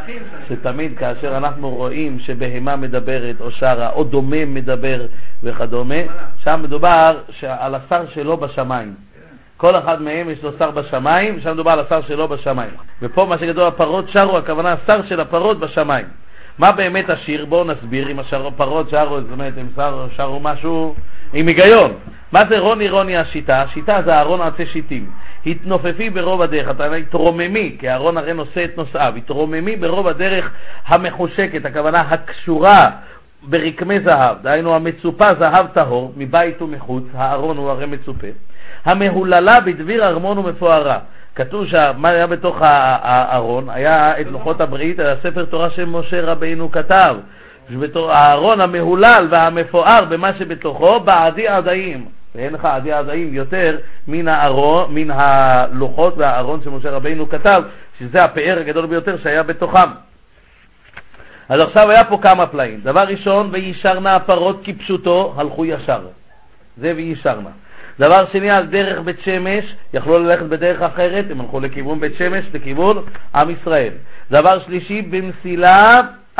שתמיד 0.49 0.99
כאשר 0.99 1.37
אנחנו 1.37 1.71
רואים 1.71 2.19
שבהמה 2.19 2.77
מדברת 2.77 3.41
או 3.41 3.51
שרה 3.51 3.91
או 3.91 4.05
דומם 4.05 4.55
מדבר 4.55 5.07
וכדומה, 5.43 5.95
שם 6.45 6.61
מדובר 6.63 7.19
על 7.43 7.75
השר 7.75 8.05
שלו 8.15 8.37
בשמיים. 8.37 8.95
כל 9.57 9.79
אחד 9.79 10.03
מהם 10.03 10.31
יש 10.31 10.43
לו 10.43 10.51
שר 10.59 10.71
בשמיים, 10.71 11.35
ושם 11.39 11.53
מדובר 11.53 11.71
על 11.71 11.81
השר 11.81 12.03
שלו 12.03 12.29
בשמיים. 12.29 12.71
ופה 13.03 13.25
מה 13.25 13.39
שגדול 13.39 13.67
הפרות 13.67 14.09
שרו, 14.09 14.39
הכוונה 14.39 14.73
השר 14.73 15.01
של 15.09 15.21
הפרות 15.21 15.61
בשמיים. 15.61 16.07
מה 16.59 16.73
באמת 16.73 17.11
השיר? 17.11 17.45
בואו 17.45 17.65
נסביר 17.65 18.11
אם 18.11 18.19
הפרות 18.47 18.91
שרו, 18.91 19.21
זאת 19.21 19.33
אומרת, 19.33 19.53
הם 19.57 19.69
שרו, 19.77 20.05
שרו 20.17 20.41
משהו 20.41 20.95
עם 21.33 21.47
היגיון. 21.47 21.93
מה 22.33 22.41
זה 22.49 22.59
רוני 22.59 22.91
רוני 22.91 23.17
השיטה? 23.17 23.63
השיטה 23.63 24.03
זה 24.05 24.15
אהרון 24.15 24.41
עצי 24.41 24.67
שיטים. 24.67 25.07
התנופפי 25.47 26.11
ברוב 26.11 26.43
הדרך, 26.43 26.69
אומר, 26.69 26.95
התרוממי, 26.95 27.77
כי 27.79 27.91
אהרון 27.91 28.17
הרי 28.17 28.33
נושא 28.33 28.65
את 28.65 28.77
נושאיו, 28.77 29.13
התרוממי 29.17 29.77
ברוב 29.77 30.09
הדרך 30.09 30.51
המחושקת, 30.87 31.65
הכוונה 31.65 32.01
הקשורה 32.01 32.85
ברקמי 33.43 34.01
זהב, 34.01 34.37
דהיינו 34.43 34.75
המצופה 34.75 35.25
זהב 35.41 35.67
טהור, 35.67 36.13
מבית 36.17 36.63
ומחוץ, 36.63 37.05
הארון 37.15 37.57
הוא 37.57 37.71
הרי 37.71 37.87
מצופה, 37.87 38.27
המהוללה 38.85 39.61
בדביר 39.61 40.07
ארמון 40.07 40.39
ומפוארה. 40.39 40.99
כתוב 41.35 41.67
שמה 41.67 42.09
היה 42.09 42.27
בתוך 42.27 42.57
הארון, 42.61 43.71
היה 43.71 44.21
את 44.21 44.27
לוחות 44.27 44.61
הברית, 44.61 44.99
היה 44.99 45.15
ספר 45.23 45.45
תורה 45.45 45.71
שמשה 45.71 46.21
רבינו 46.23 46.71
כתב. 46.71 47.17
הארון 48.09 48.61
המהולל 48.61 49.29
והמפואר 49.31 50.05
במה 50.09 50.31
שבתוכו, 50.39 51.01
בעדי 51.01 51.49
עדיים. 51.49 52.07
ואין 52.35 52.53
לך 52.53 52.65
עדי 52.65 52.93
עדיים 52.93 53.35
יותר 53.35 53.79
מן, 54.09 54.29
הארון, 54.29 54.95
מן 54.95 55.11
הלוחות 55.11 56.15
והארון 56.19 56.61
שמשה 56.65 56.91
רבינו 56.91 57.29
כתב, 57.29 57.63
שזה 57.99 58.19
הפאר 58.19 58.59
הגדול 58.59 58.87
ביותר 58.87 59.17
שהיה 59.23 59.43
בתוכם. 59.43 59.91
אז 61.49 61.61
עכשיו 61.61 61.91
היה 61.91 62.05
פה 62.05 62.19
כמה 62.23 62.47
פלאים. 62.47 62.81
דבר 62.83 63.01
ראשון, 63.01 63.49
וישרנה 63.53 64.17
הפרות 64.17 64.61
כפשוטו, 64.65 65.35
הלכו 65.37 65.65
ישר. 65.65 66.01
זה 66.77 66.93
וישרנה. 66.97 67.51
דבר 67.99 68.25
שני, 68.33 68.51
על 68.51 68.67
דרך 68.67 69.01
בית 69.01 69.21
שמש, 69.25 69.65
יכלו 69.95 70.19
ללכת 70.19 70.45
בדרך 70.45 70.83
אחרת, 70.83 71.25
הם 71.31 71.41
הלכו 71.41 71.61
לכיוון 71.61 72.01
בית 72.01 72.13
שמש, 72.19 72.45
לכיוון 72.55 73.05
עם 73.35 73.51
ישראל. 73.51 73.93
דבר 74.31 74.61
שלישי, 74.67 75.03
במסילה 75.03 75.87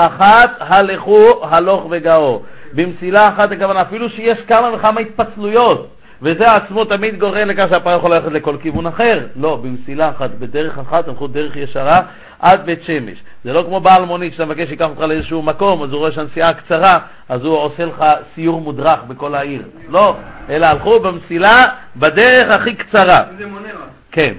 אחת 0.07 0.57
הלכו 0.61 1.25
הלוך 1.43 1.87
וגאו. 1.91 2.43
במסילה 2.73 3.23
אחת 3.23 3.53
הכוונה, 3.53 3.83
אפילו 3.83 4.11
שיש 4.11 4.39
כמה 4.49 4.75
וכמה 4.75 5.01
התפצלויות, 5.01 5.89
וזה 6.23 6.45
עצמו 6.45 6.85
תמיד 6.85 7.19
גורם 7.19 7.49
לכך 7.49 7.65
שהפרה 7.75 7.97
יכולה 7.97 8.17
ללכת 8.19 8.33
לכל 8.33 8.57
כיוון 8.63 8.87
אחר. 8.87 9.27
לא, 9.37 9.59
במסילה 9.63 10.11
אחת, 10.11 10.31
בדרך 10.31 10.79
אחת, 10.79 11.09
הלכו 11.09 11.27
דרך 11.27 11.57
ישרה 11.57 11.99
עד 12.41 12.67
בית 12.67 12.83
שמש. 12.83 13.19
זה 13.45 13.53
לא 13.53 13.63
כמו 13.67 13.81
בעל 13.81 14.05
מונית 14.05 14.33
שאתה 14.33 14.45
מבקש 14.45 14.69
שיקח 14.69 14.85
אותך 14.85 15.01
לאיזשהו 15.01 15.43
מקום, 15.43 15.83
אז 15.83 15.91
הוא 15.91 15.99
רואה 15.99 16.13
שהנסיעה 16.13 16.49
קצרה, 16.49 16.93
אז 17.29 17.45
הוא 17.45 17.57
עושה 17.57 17.85
לך 17.85 18.05
סיור 18.35 18.61
מודרך 18.61 19.03
בכל 19.09 19.35
העיר. 19.35 19.63
לא, 19.89 20.17
אלא 20.51 20.67
הלכו 20.67 21.01
במסילה 21.01 21.61
בדרך 21.97 22.57
הכי 22.57 22.75
קצרה. 22.75 23.25
זה 23.39 23.47
מונה 23.47 23.69
רק. 23.69 23.89
כן. 24.13 24.33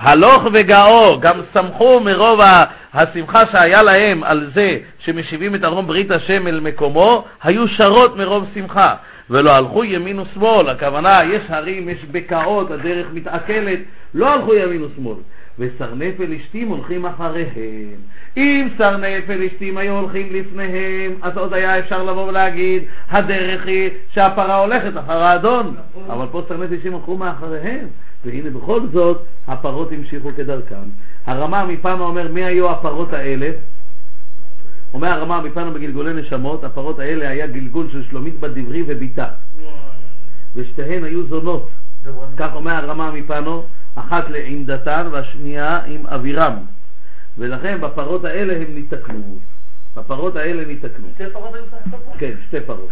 הלוך 0.00 0.44
וגאו, 0.52 1.20
גם 1.20 1.40
שמחו 1.54 2.00
מרוב 2.00 2.40
השמחה 2.94 3.38
שהיה 3.52 3.82
להם 3.82 4.24
על 4.24 4.50
זה 4.54 4.78
שמשיבים 5.08 5.54
את 5.54 5.64
ארון 5.64 5.86
ברית 5.86 6.10
השם 6.10 6.46
אל 6.46 6.60
מקומו, 6.60 7.24
היו 7.42 7.68
שרות 7.68 8.16
מרוב 8.16 8.44
שמחה. 8.54 8.94
ולא 9.30 9.50
הלכו 9.50 9.84
ימין 9.84 10.18
ושמאל, 10.18 10.68
הכוונה, 10.68 11.12
יש 11.32 11.42
הרים, 11.48 11.88
יש 11.88 12.04
בקעות, 12.10 12.70
הדרך 12.70 13.06
מתעכלת, 13.12 13.78
לא 14.14 14.32
הלכו 14.32 14.54
ימין 14.54 14.82
ושמאל. 14.82 15.16
וסרני 15.58 16.12
פלישתים 16.12 16.68
הולכים 16.68 17.06
אחריהם. 17.06 17.98
אם 18.36 18.68
סרני 18.78 19.22
פלישתים 19.26 19.78
היו 19.78 19.98
הולכים 19.98 20.28
לפניהם, 20.30 21.12
אז 21.22 21.36
עוד 21.36 21.52
היה 21.52 21.78
אפשר 21.78 22.02
לבוא 22.02 22.28
ולהגיד, 22.28 22.82
הדרך 23.10 23.66
היא 23.66 23.90
שהפרה 24.12 24.56
הולכת 24.56 24.98
אחר 24.98 25.22
האדון. 25.22 25.74
אבל 26.08 26.26
פה 26.30 26.42
סרני 26.48 26.68
פלישתים 26.68 26.94
הלכו 26.94 27.16
מאחריהם, 27.16 27.86
והנה 28.24 28.50
בכל 28.50 28.80
זאת 28.92 29.22
הפרות 29.48 29.92
המשיכו 29.92 30.30
כדרכם. 30.36 30.88
הרמה 31.26 31.64
מפנו 31.64 32.04
אומר, 32.04 32.28
מי 32.32 32.44
היו 32.44 32.70
הפרות 32.70 33.12
האלה? 33.12 33.50
אומר 34.94 35.08
הרמה 35.08 35.40
מפנו 35.40 35.72
בגלגולי 35.72 36.12
נשמות, 36.12 36.64
הפרות 36.64 36.98
האלה 36.98 37.28
היה 37.28 37.46
גלגול 37.46 37.88
של 37.92 38.02
שלומית 38.10 38.40
בת 38.40 38.50
דברי 38.50 38.82
ובתה. 38.86 39.26
ושתיהן 40.54 41.04
היו 41.04 41.26
זונות. 41.26 41.68
כך 42.36 42.54
אומר 42.54 42.72
הרמה 42.72 43.10
מפנו, 43.10 43.64
אחת 43.94 44.24
עם 44.44 44.64
דתן 44.64 45.08
והשנייה 45.12 45.80
עם 45.86 46.06
אבירם. 46.06 46.56
ולכן 47.38 47.80
בפרות 47.80 48.24
האלה 48.24 48.56
הם 48.56 48.74
ניתקנו. 48.74 49.38
בפרות 49.96 50.36
האלה 50.36 50.64
ניתקנו. 50.64 51.06
שתי 51.14 51.24
פרות 51.32 51.54
היו 51.54 51.64
סך 51.70 52.18
כן, 52.18 52.32
שתי 52.48 52.60
פרות. 52.60 52.88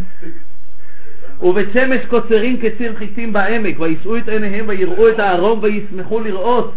ובית 1.42 1.68
שמש 1.72 2.00
קוצרים 2.08 2.60
כציר 2.60 2.96
חיטים 2.96 3.32
בעמק, 3.32 3.80
וישאו 3.80 4.16
את 4.16 4.28
עיניהם 4.28 4.68
ויראו 4.68 5.08
את 5.08 5.18
הארון 5.18 5.58
וישמחו 5.62 6.20
לראות. 6.20 6.74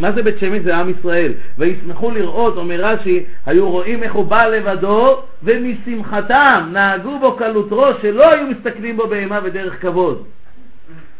מה 0.00 0.12
זה 0.12 0.22
בית 0.22 0.38
שמש? 0.38 0.62
זה 0.62 0.76
עם 0.76 0.90
ישראל. 0.90 1.32
וישמחו 1.58 2.10
לראות, 2.10 2.56
אומר 2.56 2.80
רש"י, 2.84 3.24
היו 3.46 3.70
רואים 3.70 4.02
איך 4.02 4.12
הוא 4.12 4.24
בא 4.24 4.46
לבדו, 4.46 5.22
ומשמחתם 5.42 6.68
נהגו 6.72 7.18
בו 7.18 7.36
קלות 7.36 7.68
ראש, 7.70 7.96
שלא 8.02 8.24
היו 8.34 8.46
מסתכלים 8.46 8.96
בו 8.96 9.06
בהמה 9.06 9.40
בדרך 9.40 9.82
כבוד. 9.82 10.24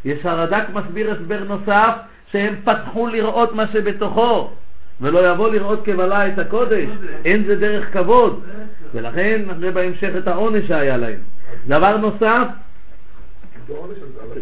יש 0.05 0.27
הרד"ק 0.27 0.65
מסביר 0.75 1.11
הסבר 1.13 1.45
נוסף, 1.45 1.95
שהם 2.33 2.55
פתחו 2.65 3.07
לראות 3.07 3.55
מה 3.55 3.67
שבתוכו, 3.73 4.51
ולא 5.01 5.33
יבוא 5.33 5.51
לראות 5.51 5.85
קבלה 5.85 6.29
את 6.29 6.39
הקודש, 6.39 6.89
אין 7.25 7.45
זה 7.45 7.57
דרך 7.57 7.93
כבוד, 7.93 8.43
ולכן 8.95 9.43
נראה 9.59 9.71
בהמשך 9.71 10.11
את 10.19 10.29
העונש 10.29 10.69
שהיה 10.69 10.97
להם. 10.97 11.19
דבר 11.67 11.97
נוסף, 11.97 12.47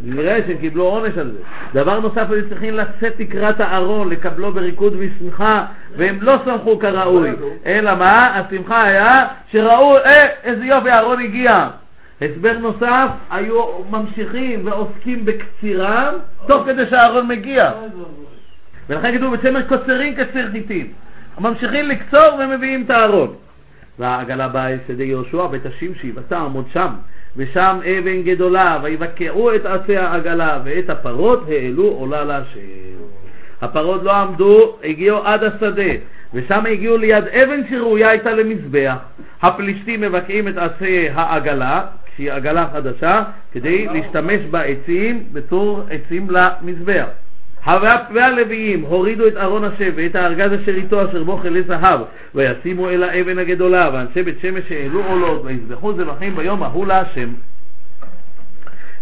נראה 0.05 0.39
שהם 0.47 0.57
קיבלו 0.59 0.85
עונש 0.85 1.19
על 1.19 1.31
זה. 1.31 1.39
דבר 1.81 2.01
נוסף, 2.01 2.31
היו 2.31 2.49
צריכים 2.49 2.75
לצאת 2.75 3.21
לקראת 3.21 3.61
הארון, 3.61 4.09
לקבלו 4.09 4.53
בריקוד 4.53 4.97
ושמחה, 4.99 5.67
והם 5.97 6.19
לא 6.21 6.37
שמחו 6.45 6.79
כראוי. 6.79 7.31
אלא 7.67 7.95
מה? 7.95 8.37
השמחה 8.37 8.83
היה 8.83 9.15
שראו, 9.53 9.97
אה, 9.97 10.23
איזה 10.45 10.65
יופי, 10.65 10.91
הארון 10.91 11.21
הגיע. 11.21 11.51
הסבר 12.23 12.59
נוסף, 12.59 13.09
היו 13.31 13.65
ממשיכים 13.91 14.67
ועוסקים 14.67 15.25
בקצירם, 15.25 16.15
תוך 16.47 16.67
כדי 16.67 16.87
שהארון 16.91 17.29
מגיע. 17.29 17.73
ולכן 18.89 19.19
כתוב 19.19 19.37
בצמר 19.37 19.63
קוצרים 19.63 20.15
כציר 20.15 20.51
חיטים. 20.53 20.87
ממשיכים 21.41 21.89
לקצור 21.89 22.41
ומביאים 22.41 22.83
את 22.83 22.91
הארון. 22.91 23.35
והעגלה 23.99 24.49
באה 24.49 24.69
אל 24.69 24.79
שדה 24.89 25.05
יהושע 25.05 25.47
בית 25.47 25.67
השמשי, 25.67 26.13
ותעמוד 26.15 26.65
שם, 26.73 26.89
ושם 27.37 27.79
אבן 27.99 28.23
גדולה, 28.23 28.79
ויבקעו 28.83 29.55
את 29.55 29.67
עצי 29.67 29.97
העגלה, 29.97 30.61
ואת 30.65 30.91
הפרות 30.91 31.49
העלו 31.49 31.85
עולה 31.85 32.25
להשם. 32.25 32.61
הפרות 33.63 34.03
לא 34.03 34.13
עמדו, 34.13 34.77
הגיעו 34.85 35.19
עד 35.27 35.45
השדה, 35.45 35.93
ושם 36.35 36.67
הגיעו 36.67 36.97
ליד 36.97 37.25
אבן 37.25 37.61
שראויה 37.71 38.09
הייתה 38.09 38.31
למזבח. 38.33 38.97
הפלישתים 39.43 40.01
מבקעים 40.01 40.49
את 40.49 40.59
עצי 40.59 41.09
העגלה, 41.15 41.83
שהיא 42.17 42.33
עגלה 42.33 42.69
חדשה, 42.73 43.23
כדי 43.53 43.87
להשתמש 43.87 44.41
בעצים 44.51 45.25
בתור 45.33 45.83
עצים 45.91 46.27
למזבח. 46.31 47.07
והלוויים 48.15 48.83
הורידו 48.83 49.27
את 49.29 49.37
ארון 49.37 49.65
השם 49.65 49.91
ואת 49.95 50.15
הארגז 50.15 50.51
אשר 50.63 50.75
איתו 50.75 51.11
אשר 51.11 51.25
בו 51.25 51.37
חלי 51.37 51.63
זהב 51.63 52.01
וישימו 52.35 52.89
אל 52.89 53.03
האבן 53.03 53.39
הגדולה 53.39 53.91
ואנשי 53.93 54.23
בית 54.23 54.41
שמש 54.43 54.73
העלו 54.73 55.05
עולות 55.05 55.45
ויזבחו 55.45 55.93
זבחים 55.93 56.37
ביום 56.37 56.63
ההוא 56.63 56.87
להשם. 56.87 57.29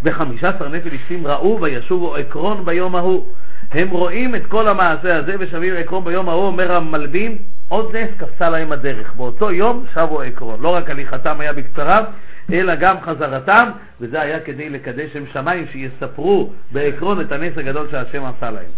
וחמישה 0.03 0.48
עשר 0.48 0.68
נפלישתים 0.68 1.27
ראו 1.27 1.61
וישובו 1.61 2.16
עקרון 2.16 2.64
ביום 2.64 2.96
ההוא. 2.96 3.24
הם 3.72 3.90
רואים 3.90 4.35
את 4.35 4.46
כל 4.46 4.68
המעשה 4.68 5.16
הזה 5.16 5.35
ושבים 5.38 5.74
עקרון 5.77 6.05
ביום 6.05 6.29
ההוא 6.29 6.46
אומר 6.46 6.72
המלבים 6.72 7.38
עוד 7.68 7.96
נס 7.96 8.09
קפצה 8.18 8.50
להם 8.50 8.72
הדרך. 8.72 9.14
באותו 9.14 9.53
יום 9.53 9.85
שבו 9.94 10.20
עקרון. 10.20 10.61
לא 10.61 10.68
רק 10.68 10.90
הליכתם 10.90 11.40
היה 11.40 11.53
בקצרה 11.53 12.05
אלא 12.52 12.74
גם 12.74 13.00
חזרתם, 13.00 13.70
וזה 14.00 14.20
היה 14.20 14.40
כדי 14.40 14.70
לקדש 14.70 15.12
שם 15.12 15.24
שמיים, 15.33 15.66
שיספרו 15.72 16.52
בעקרון 16.72 17.20
את 17.20 17.33
הנס 17.33 17.59
הגדול 17.59 17.87
שהשם 17.90 18.24
עשה 18.24 18.50
להם. 18.50 18.70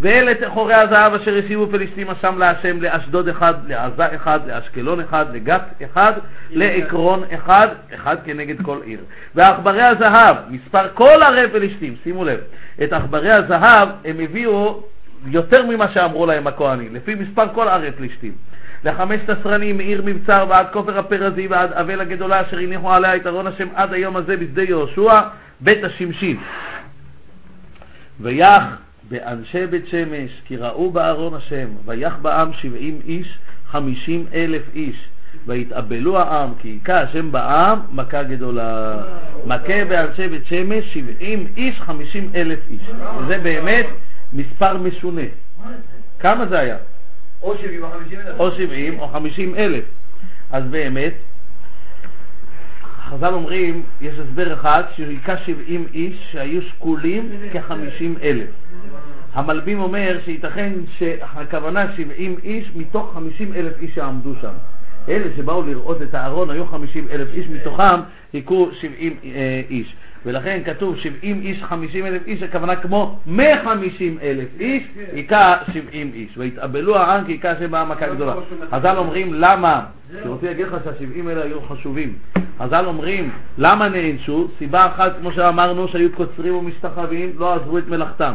ואלה 0.00 0.34
תחורי 0.34 0.74
הזהב 0.74 1.14
אשר 1.14 1.38
השיבו 1.44 1.66
פלישתים 1.66 2.10
אשם 2.10 2.38
להשם 2.38 2.82
לאשדוד 2.82 3.28
אחד, 3.28 3.54
לעזה 3.68 4.14
אחד, 4.16 4.40
לאשקלון 4.46 5.00
אחד, 5.00 5.26
לגת 5.34 5.62
אחד, 5.84 6.12
לעקרון 6.50 7.22
אחד, 7.34 7.66
אחד 7.94 8.16
כנגד 8.24 8.62
כל 8.62 8.78
עיר. 8.84 9.00
ועכברי 9.34 9.82
הזהב, 9.82 10.36
מספר 10.50 10.88
כל 10.94 11.22
ערי 11.26 11.50
פלישתים, 11.50 11.94
שימו 12.02 12.24
לב, 12.24 12.40
את 12.82 12.92
עכברי 12.92 13.30
הזהב 13.30 13.88
הם 14.04 14.20
הביאו 14.20 14.82
יותר 15.26 15.66
ממה 15.66 15.92
שאמרו 15.94 16.26
להם 16.26 16.46
הכהנים, 16.46 16.94
לפי 16.94 17.14
מספר 17.14 17.48
כל 17.54 17.68
ערי 17.68 17.92
פלישתים. 17.92 18.32
לחמשת 18.84 19.28
הסרנים 19.30 19.76
מעיר 19.76 20.02
מבצר 20.04 20.46
ועד 20.48 20.66
כופר 20.72 20.98
הפרזי 20.98 21.46
ועד 21.46 21.72
אבל 21.72 22.00
הגדולה 22.00 22.40
אשר 22.40 22.58
הניחו 22.58 22.92
עליה 22.92 23.16
את 23.16 23.26
ארון 23.26 23.46
השם 23.46 23.68
עד 23.74 23.92
היום 23.92 24.16
הזה 24.16 24.36
בשדה 24.36 24.62
יהושע 24.62 25.12
בית 25.60 25.84
השמשין. 25.84 26.36
ויח 28.20 28.62
באנשי 29.08 29.66
בית 29.66 29.86
שמש 29.88 30.30
כי 30.44 30.56
ראו 30.56 30.90
בארון 30.90 31.34
השם 31.34 31.68
ויח 31.84 32.16
בעם 32.22 32.52
שבעים 32.52 33.00
איש 33.04 33.38
חמישים 33.70 34.26
אלף 34.34 34.62
איש 34.74 34.96
ויתאבלו 35.46 36.18
העם 36.18 36.54
כי 36.58 36.68
היכה 36.68 37.00
השם 37.00 37.32
בעם 37.32 37.78
מכה 37.92 38.22
גדולה. 38.22 39.02
מכה 39.46 39.84
באנשי 39.88 40.28
בית 40.28 40.46
שמש 40.46 40.84
שבעים 40.94 41.46
איש 41.56 41.80
חמישים 41.80 42.30
אלף 42.34 42.58
איש. 42.70 42.82
וזה 43.18 43.38
באמת 43.38 43.86
מספר 44.32 44.76
משונה. 44.76 45.22
כמה 46.20 46.46
זה 46.46 46.58
היה? 46.58 46.76
או 47.42 47.54
70 47.58 47.82
או 47.82 47.90
50 47.90 48.18
אלף. 48.18 48.38
או 48.38 48.50
70 48.50 49.00
או 49.00 49.08
50 49.08 49.54
אלף. 49.54 49.84
אז 50.50 50.64
באמת, 50.70 51.12
חז"ל 53.08 53.34
אומרים, 53.34 53.82
יש 54.00 54.18
הסבר 54.18 54.54
אחד 54.54 54.82
שהיכה 54.96 55.36
70 55.36 55.86
איש 55.94 56.28
שהיו 56.32 56.62
שקולים 56.62 57.30
כ-50 57.52 58.22
אלף. 58.22 58.48
המלבים 59.32 59.80
אומר 59.80 60.18
שייתכן 60.24 60.72
שהכוונה 60.98 61.96
70 61.96 62.36
איש 62.44 62.70
מתוך 62.76 63.10
50 63.14 63.52
אלף 63.54 63.72
איש 63.80 63.94
שעמדו 63.94 64.34
שם. 64.40 64.52
אלה 65.08 65.36
שבאו 65.36 65.62
לראות 65.62 66.02
את 66.02 66.14
הארון 66.14 66.50
היו 66.50 66.66
50 66.66 67.08
אלף 67.10 67.28
איש, 67.34 67.46
מתוכם 67.46 68.00
היכו 68.32 68.70
70 68.80 69.16
אה, 69.24 69.62
איש. 69.70 69.94
ולכן 70.26 70.60
כתוב 70.64 70.96
70 70.96 71.40
איש, 71.40 71.62
50 71.62 72.06
אלף 72.06 72.26
איש, 72.26 72.42
הכוונה 72.42 72.76
כמו 72.76 73.18
150 73.26 74.18
אלף 74.22 74.48
איש, 74.60 74.82
היכה 75.12 75.56
70 75.72 76.10
איש. 76.14 76.38
והתאבלו 76.38 76.96
העם 76.96 77.24
כי 77.24 77.32
היכה 77.32 77.50
השם 77.50 77.70
בעם 77.70 77.88
מכה 77.88 78.06
גדולה. 78.14 78.34
חז"ל 78.70 78.96
אומרים 78.96 79.34
למה, 79.34 79.80
אני 80.12 80.28
רוצה 80.28 80.46
להגיד 80.46 80.66
לך 80.66 80.76
שה-70 80.84 81.28
האלה 81.28 81.42
היו 81.42 81.60
חשובים. 81.60 82.14
חז"ל 82.58 82.84
אומרים 82.86 83.30
למה 83.58 83.88
נענשו, 83.88 84.48
סיבה 84.58 84.86
אחת 84.86 85.12
כמו 85.20 85.32
שאמרנו 85.32 85.88
שהיו 85.88 86.12
קוצרים 86.12 86.54
ומשתחווים, 86.54 87.32
לא 87.38 87.54
עזבו 87.54 87.78
את 87.78 87.88
מלאכתם. 87.88 88.34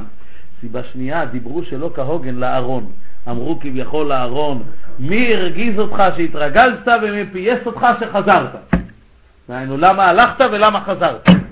סיבה 0.62 0.84
שנייה, 0.84 1.26
דיברו 1.26 1.63
שלא 1.63 1.91
כהוגן 1.95 2.36
לארון. 2.36 2.86
אמרו 3.30 3.60
כביכול 3.60 4.08
לארון, 4.08 4.63
מי 5.00 5.34
הרגיז 5.36 5.80
אותך 5.80 6.04
שהתרגלת 6.17 6.88
ומי 7.04 7.26
פייס 7.26 7.60
אותך 7.65 7.88
שחזרת? 8.00 8.56
דהיינו, 9.50 9.78
למה 9.78 10.06
הלכת 10.06 10.41
ולמה 10.52 10.82
חזרת? 10.82 11.47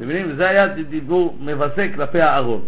אתם 0.00 0.08
מבינים? 0.08 0.32
זה 0.36 0.48
היה 0.48 0.66
דיבור 0.66 1.38
מבזה 1.40 1.88
כלפי 1.94 2.20
הארון. 2.20 2.60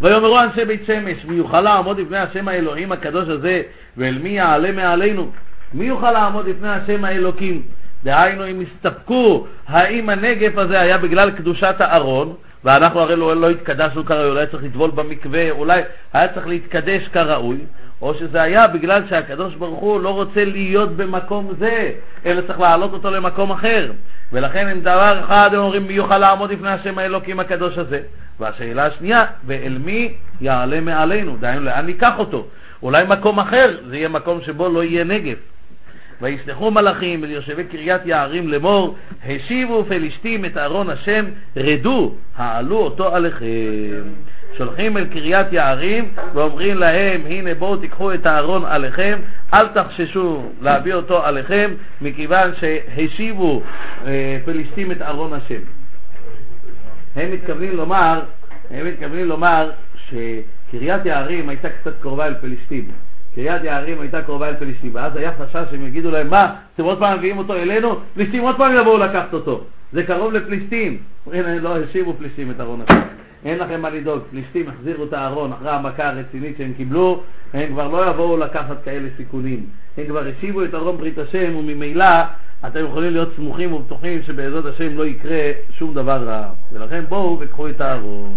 ויאמרו 0.00 0.38
אנשי 0.38 0.64
בית 0.64 0.86
שמש, 0.86 1.24
מי 1.24 1.34
יוכל 1.34 1.60
לעמוד 1.60 2.00
לפני 2.00 2.18
השם 2.18 2.48
האלוהים 2.48 2.92
הקדוש 2.92 3.28
הזה, 3.28 3.62
ואל 3.96 4.18
מי 4.22 4.28
יעלה 4.28 4.72
מעלינו? 4.72 5.30
מי 5.74 5.84
יוכל 5.84 6.10
לעמוד 6.10 6.48
לפני 6.48 6.68
השם 6.68 7.04
האלוקים? 7.04 7.62
דהיינו, 8.04 8.46
אם 8.46 8.60
הסתפקו, 8.60 9.46
האם 9.68 10.08
הנגף 10.08 10.58
הזה 10.58 10.80
היה 10.80 10.98
בגלל 10.98 11.30
קדושת 11.30 11.74
הארון, 11.78 12.34
ואנחנו 12.64 13.00
הרי 13.00 13.16
לא, 13.16 13.36
לא 13.36 13.50
התקדשנו 13.50 14.04
כראוי, 14.04 14.28
אולי 14.28 14.46
צריך 14.46 14.64
לטבול 14.64 14.90
במקווה, 14.90 15.50
אולי 15.50 15.82
היה 16.12 16.28
צריך 16.34 16.46
להתקדש 16.46 17.08
כראוי, 17.08 17.58
או 18.02 18.14
שזה 18.14 18.42
היה 18.42 18.66
בגלל 18.66 19.02
שהקדוש 19.08 19.54
ברוך 19.54 19.80
הוא 19.80 20.00
לא 20.00 20.14
רוצה 20.14 20.44
להיות 20.44 20.96
במקום 20.96 21.52
זה, 21.58 21.92
אלא 22.26 22.40
צריך 22.40 22.60
להעלות 22.60 22.92
אותו 22.92 23.10
למקום 23.10 23.50
אחר. 23.50 23.92
ולכן 24.32 24.68
עם 24.68 24.80
דבר 24.80 25.20
אחד 25.24 25.50
הם 25.52 25.60
אומרים 25.60 25.86
מי 25.86 25.92
יוכל 25.92 26.18
לעמוד 26.18 26.50
לפני 26.50 26.70
השם 26.70 26.98
האלוקים 26.98 27.40
הקדוש 27.40 27.78
הזה. 27.78 28.00
והשאלה 28.40 28.86
השנייה, 28.86 29.24
ואל 29.46 29.78
מי 29.84 30.12
יעלה 30.40 30.80
מעלינו? 30.80 31.36
דהיינו, 31.40 31.64
לאן 31.64 31.86
ניקח 31.86 32.18
אותו? 32.18 32.46
אולי 32.82 33.04
מקום 33.08 33.40
אחר, 33.40 33.76
זה 33.88 33.96
יהיה 33.96 34.08
מקום 34.08 34.40
שבו 34.40 34.68
לא 34.68 34.84
יהיה 34.84 35.04
נגף. 35.04 35.38
וישלחו 36.22 36.70
מלאכים 36.70 37.24
אל 37.24 37.30
יושבי 37.30 37.64
קריית 37.64 38.06
יערים 38.06 38.48
לאמור, 38.48 38.96
השיבו 39.26 39.84
פלישתים 39.88 40.44
את 40.44 40.56
ארון 40.56 40.90
השם, 40.90 41.24
רדו, 41.56 42.14
העלו 42.36 42.76
אותו 42.76 43.14
עליכם. 43.14 44.02
שולחים 44.60 44.96
אל 44.96 45.04
קריית 45.04 45.52
יערים 45.52 46.08
ואומרים 46.34 46.78
להם, 46.78 47.20
הנה 47.26 47.54
בואו 47.54 47.76
תיקחו 47.76 48.14
את 48.14 48.26
הארון 48.26 48.64
עליכם, 48.64 49.18
אל 49.54 49.68
תחששו 49.68 50.42
להביא 50.60 50.94
אותו 50.94 51.24
עליכם, 51.24 51.70
מכיוון 52.00 52.50
שהשיבו 52.60 53.62
אה, 54.06 54.38
פלישתים 54.44 54.92
את 54.92 55.02
ארון 55.02 55.32
השם. 55.32 55.60
הם 57.16 57.32
מתכוונים 57.32 57.76
לומר, 57.76 58.20
הם 58.70 58.86
מתכוונים 58.86 59.26
לומר 59.26 59.70
שקריית 60.08 61.06
יערים 61.06 61.48
הייתה 61.48 61.68
קצת 61.68 61.92
קרובה 62.00 62.26
אל 62.26 62.34
פלישתים. 62.34 62.88
קריית 63.34 63.64
יערים 63.64 64.00
הייתה 64.00 64.22
קרובה 64.22 64.48
אל 64.48 64.56
פלישתים, 64.56 64.90
ואז 64.94 65.16
היה 65.16 65.32
חשש 65.38 65.70
שהם 65.70 65.86
יגידו 65.86 66.10
להם, 66.10 66.30
מה, 66.30 66.54
אתם 66.74 66.84
עוד 66.84 66.98
פעם 66.98 67.18
מביאים 67.18 67.38
אותו 67.38 67.54
אלינו? 67.54 68.00
פלישתים 68.14 68.42
עוד 68.42 68.56
פעם 68.56 68.76
יבואו 68.80 68.98
לקחת 68.98 69.32
אותו. 69.32 69.64
זה 69.92 70.02
קרוב 70.02 70.32
לפלישתים. 70.32 70.98
הנה, 71.32 71.58
לא 71.58 71.76
השיבו 71.76 72.14
פלישתים 72.14 72.50
את 72.50 72.60
ארון 72.60 72.80
השם. 72.80 73.00
אין 73.44 73.58
לכם 73.58 73.82
מה 73.82 73.90
לדאוג, 73.90 74.22
פלישתים 74.30 74.68
החזירו 74.68 75.04
את 75.04 75.12
הארון 75.12 75.52
אחרי 75.52 75.70
המכה 75.70 76.08
הרצינית 76.08 76.56
שהם 76.58 76.72
קיבלו, 76.76 77.22
הם 77.52 77.72
כבר 77.72 77.88
לא 77.88 78.10
יבואו 78.10 78.36
לקחת 78.36 78.84
כאלה 78.84 79.08
סיכונים. 79.16 79.66
הם 79.96 80.06
כבר 80.06 80.26
השיבו 80.26 80.64
את 80.64 80.74
ארון 80.74 80.96
ברית 80.96 81.18
השם, 81.18 81.56
וממילא 81.56 82.04
אתם 82.66 82.84
יכולים 82.84 83.12
להיות 83.12 83.28
סמוכים 83.36 83.72
ובטוחים 83.72 84.22
שבעזרת 84.22 84.64
השם 84.64 84.96
לא 84.96 85.06
יקרה 85.06 85.52
שום 85.78 85.94
דבר 85.94 86.24
רע. 86.24 86.52
ולכן 86.72 87.04
בואו 87.08 87.36
וקחו 87.40 87.68
את 87.68 87.80
הארון. 87.80 88.34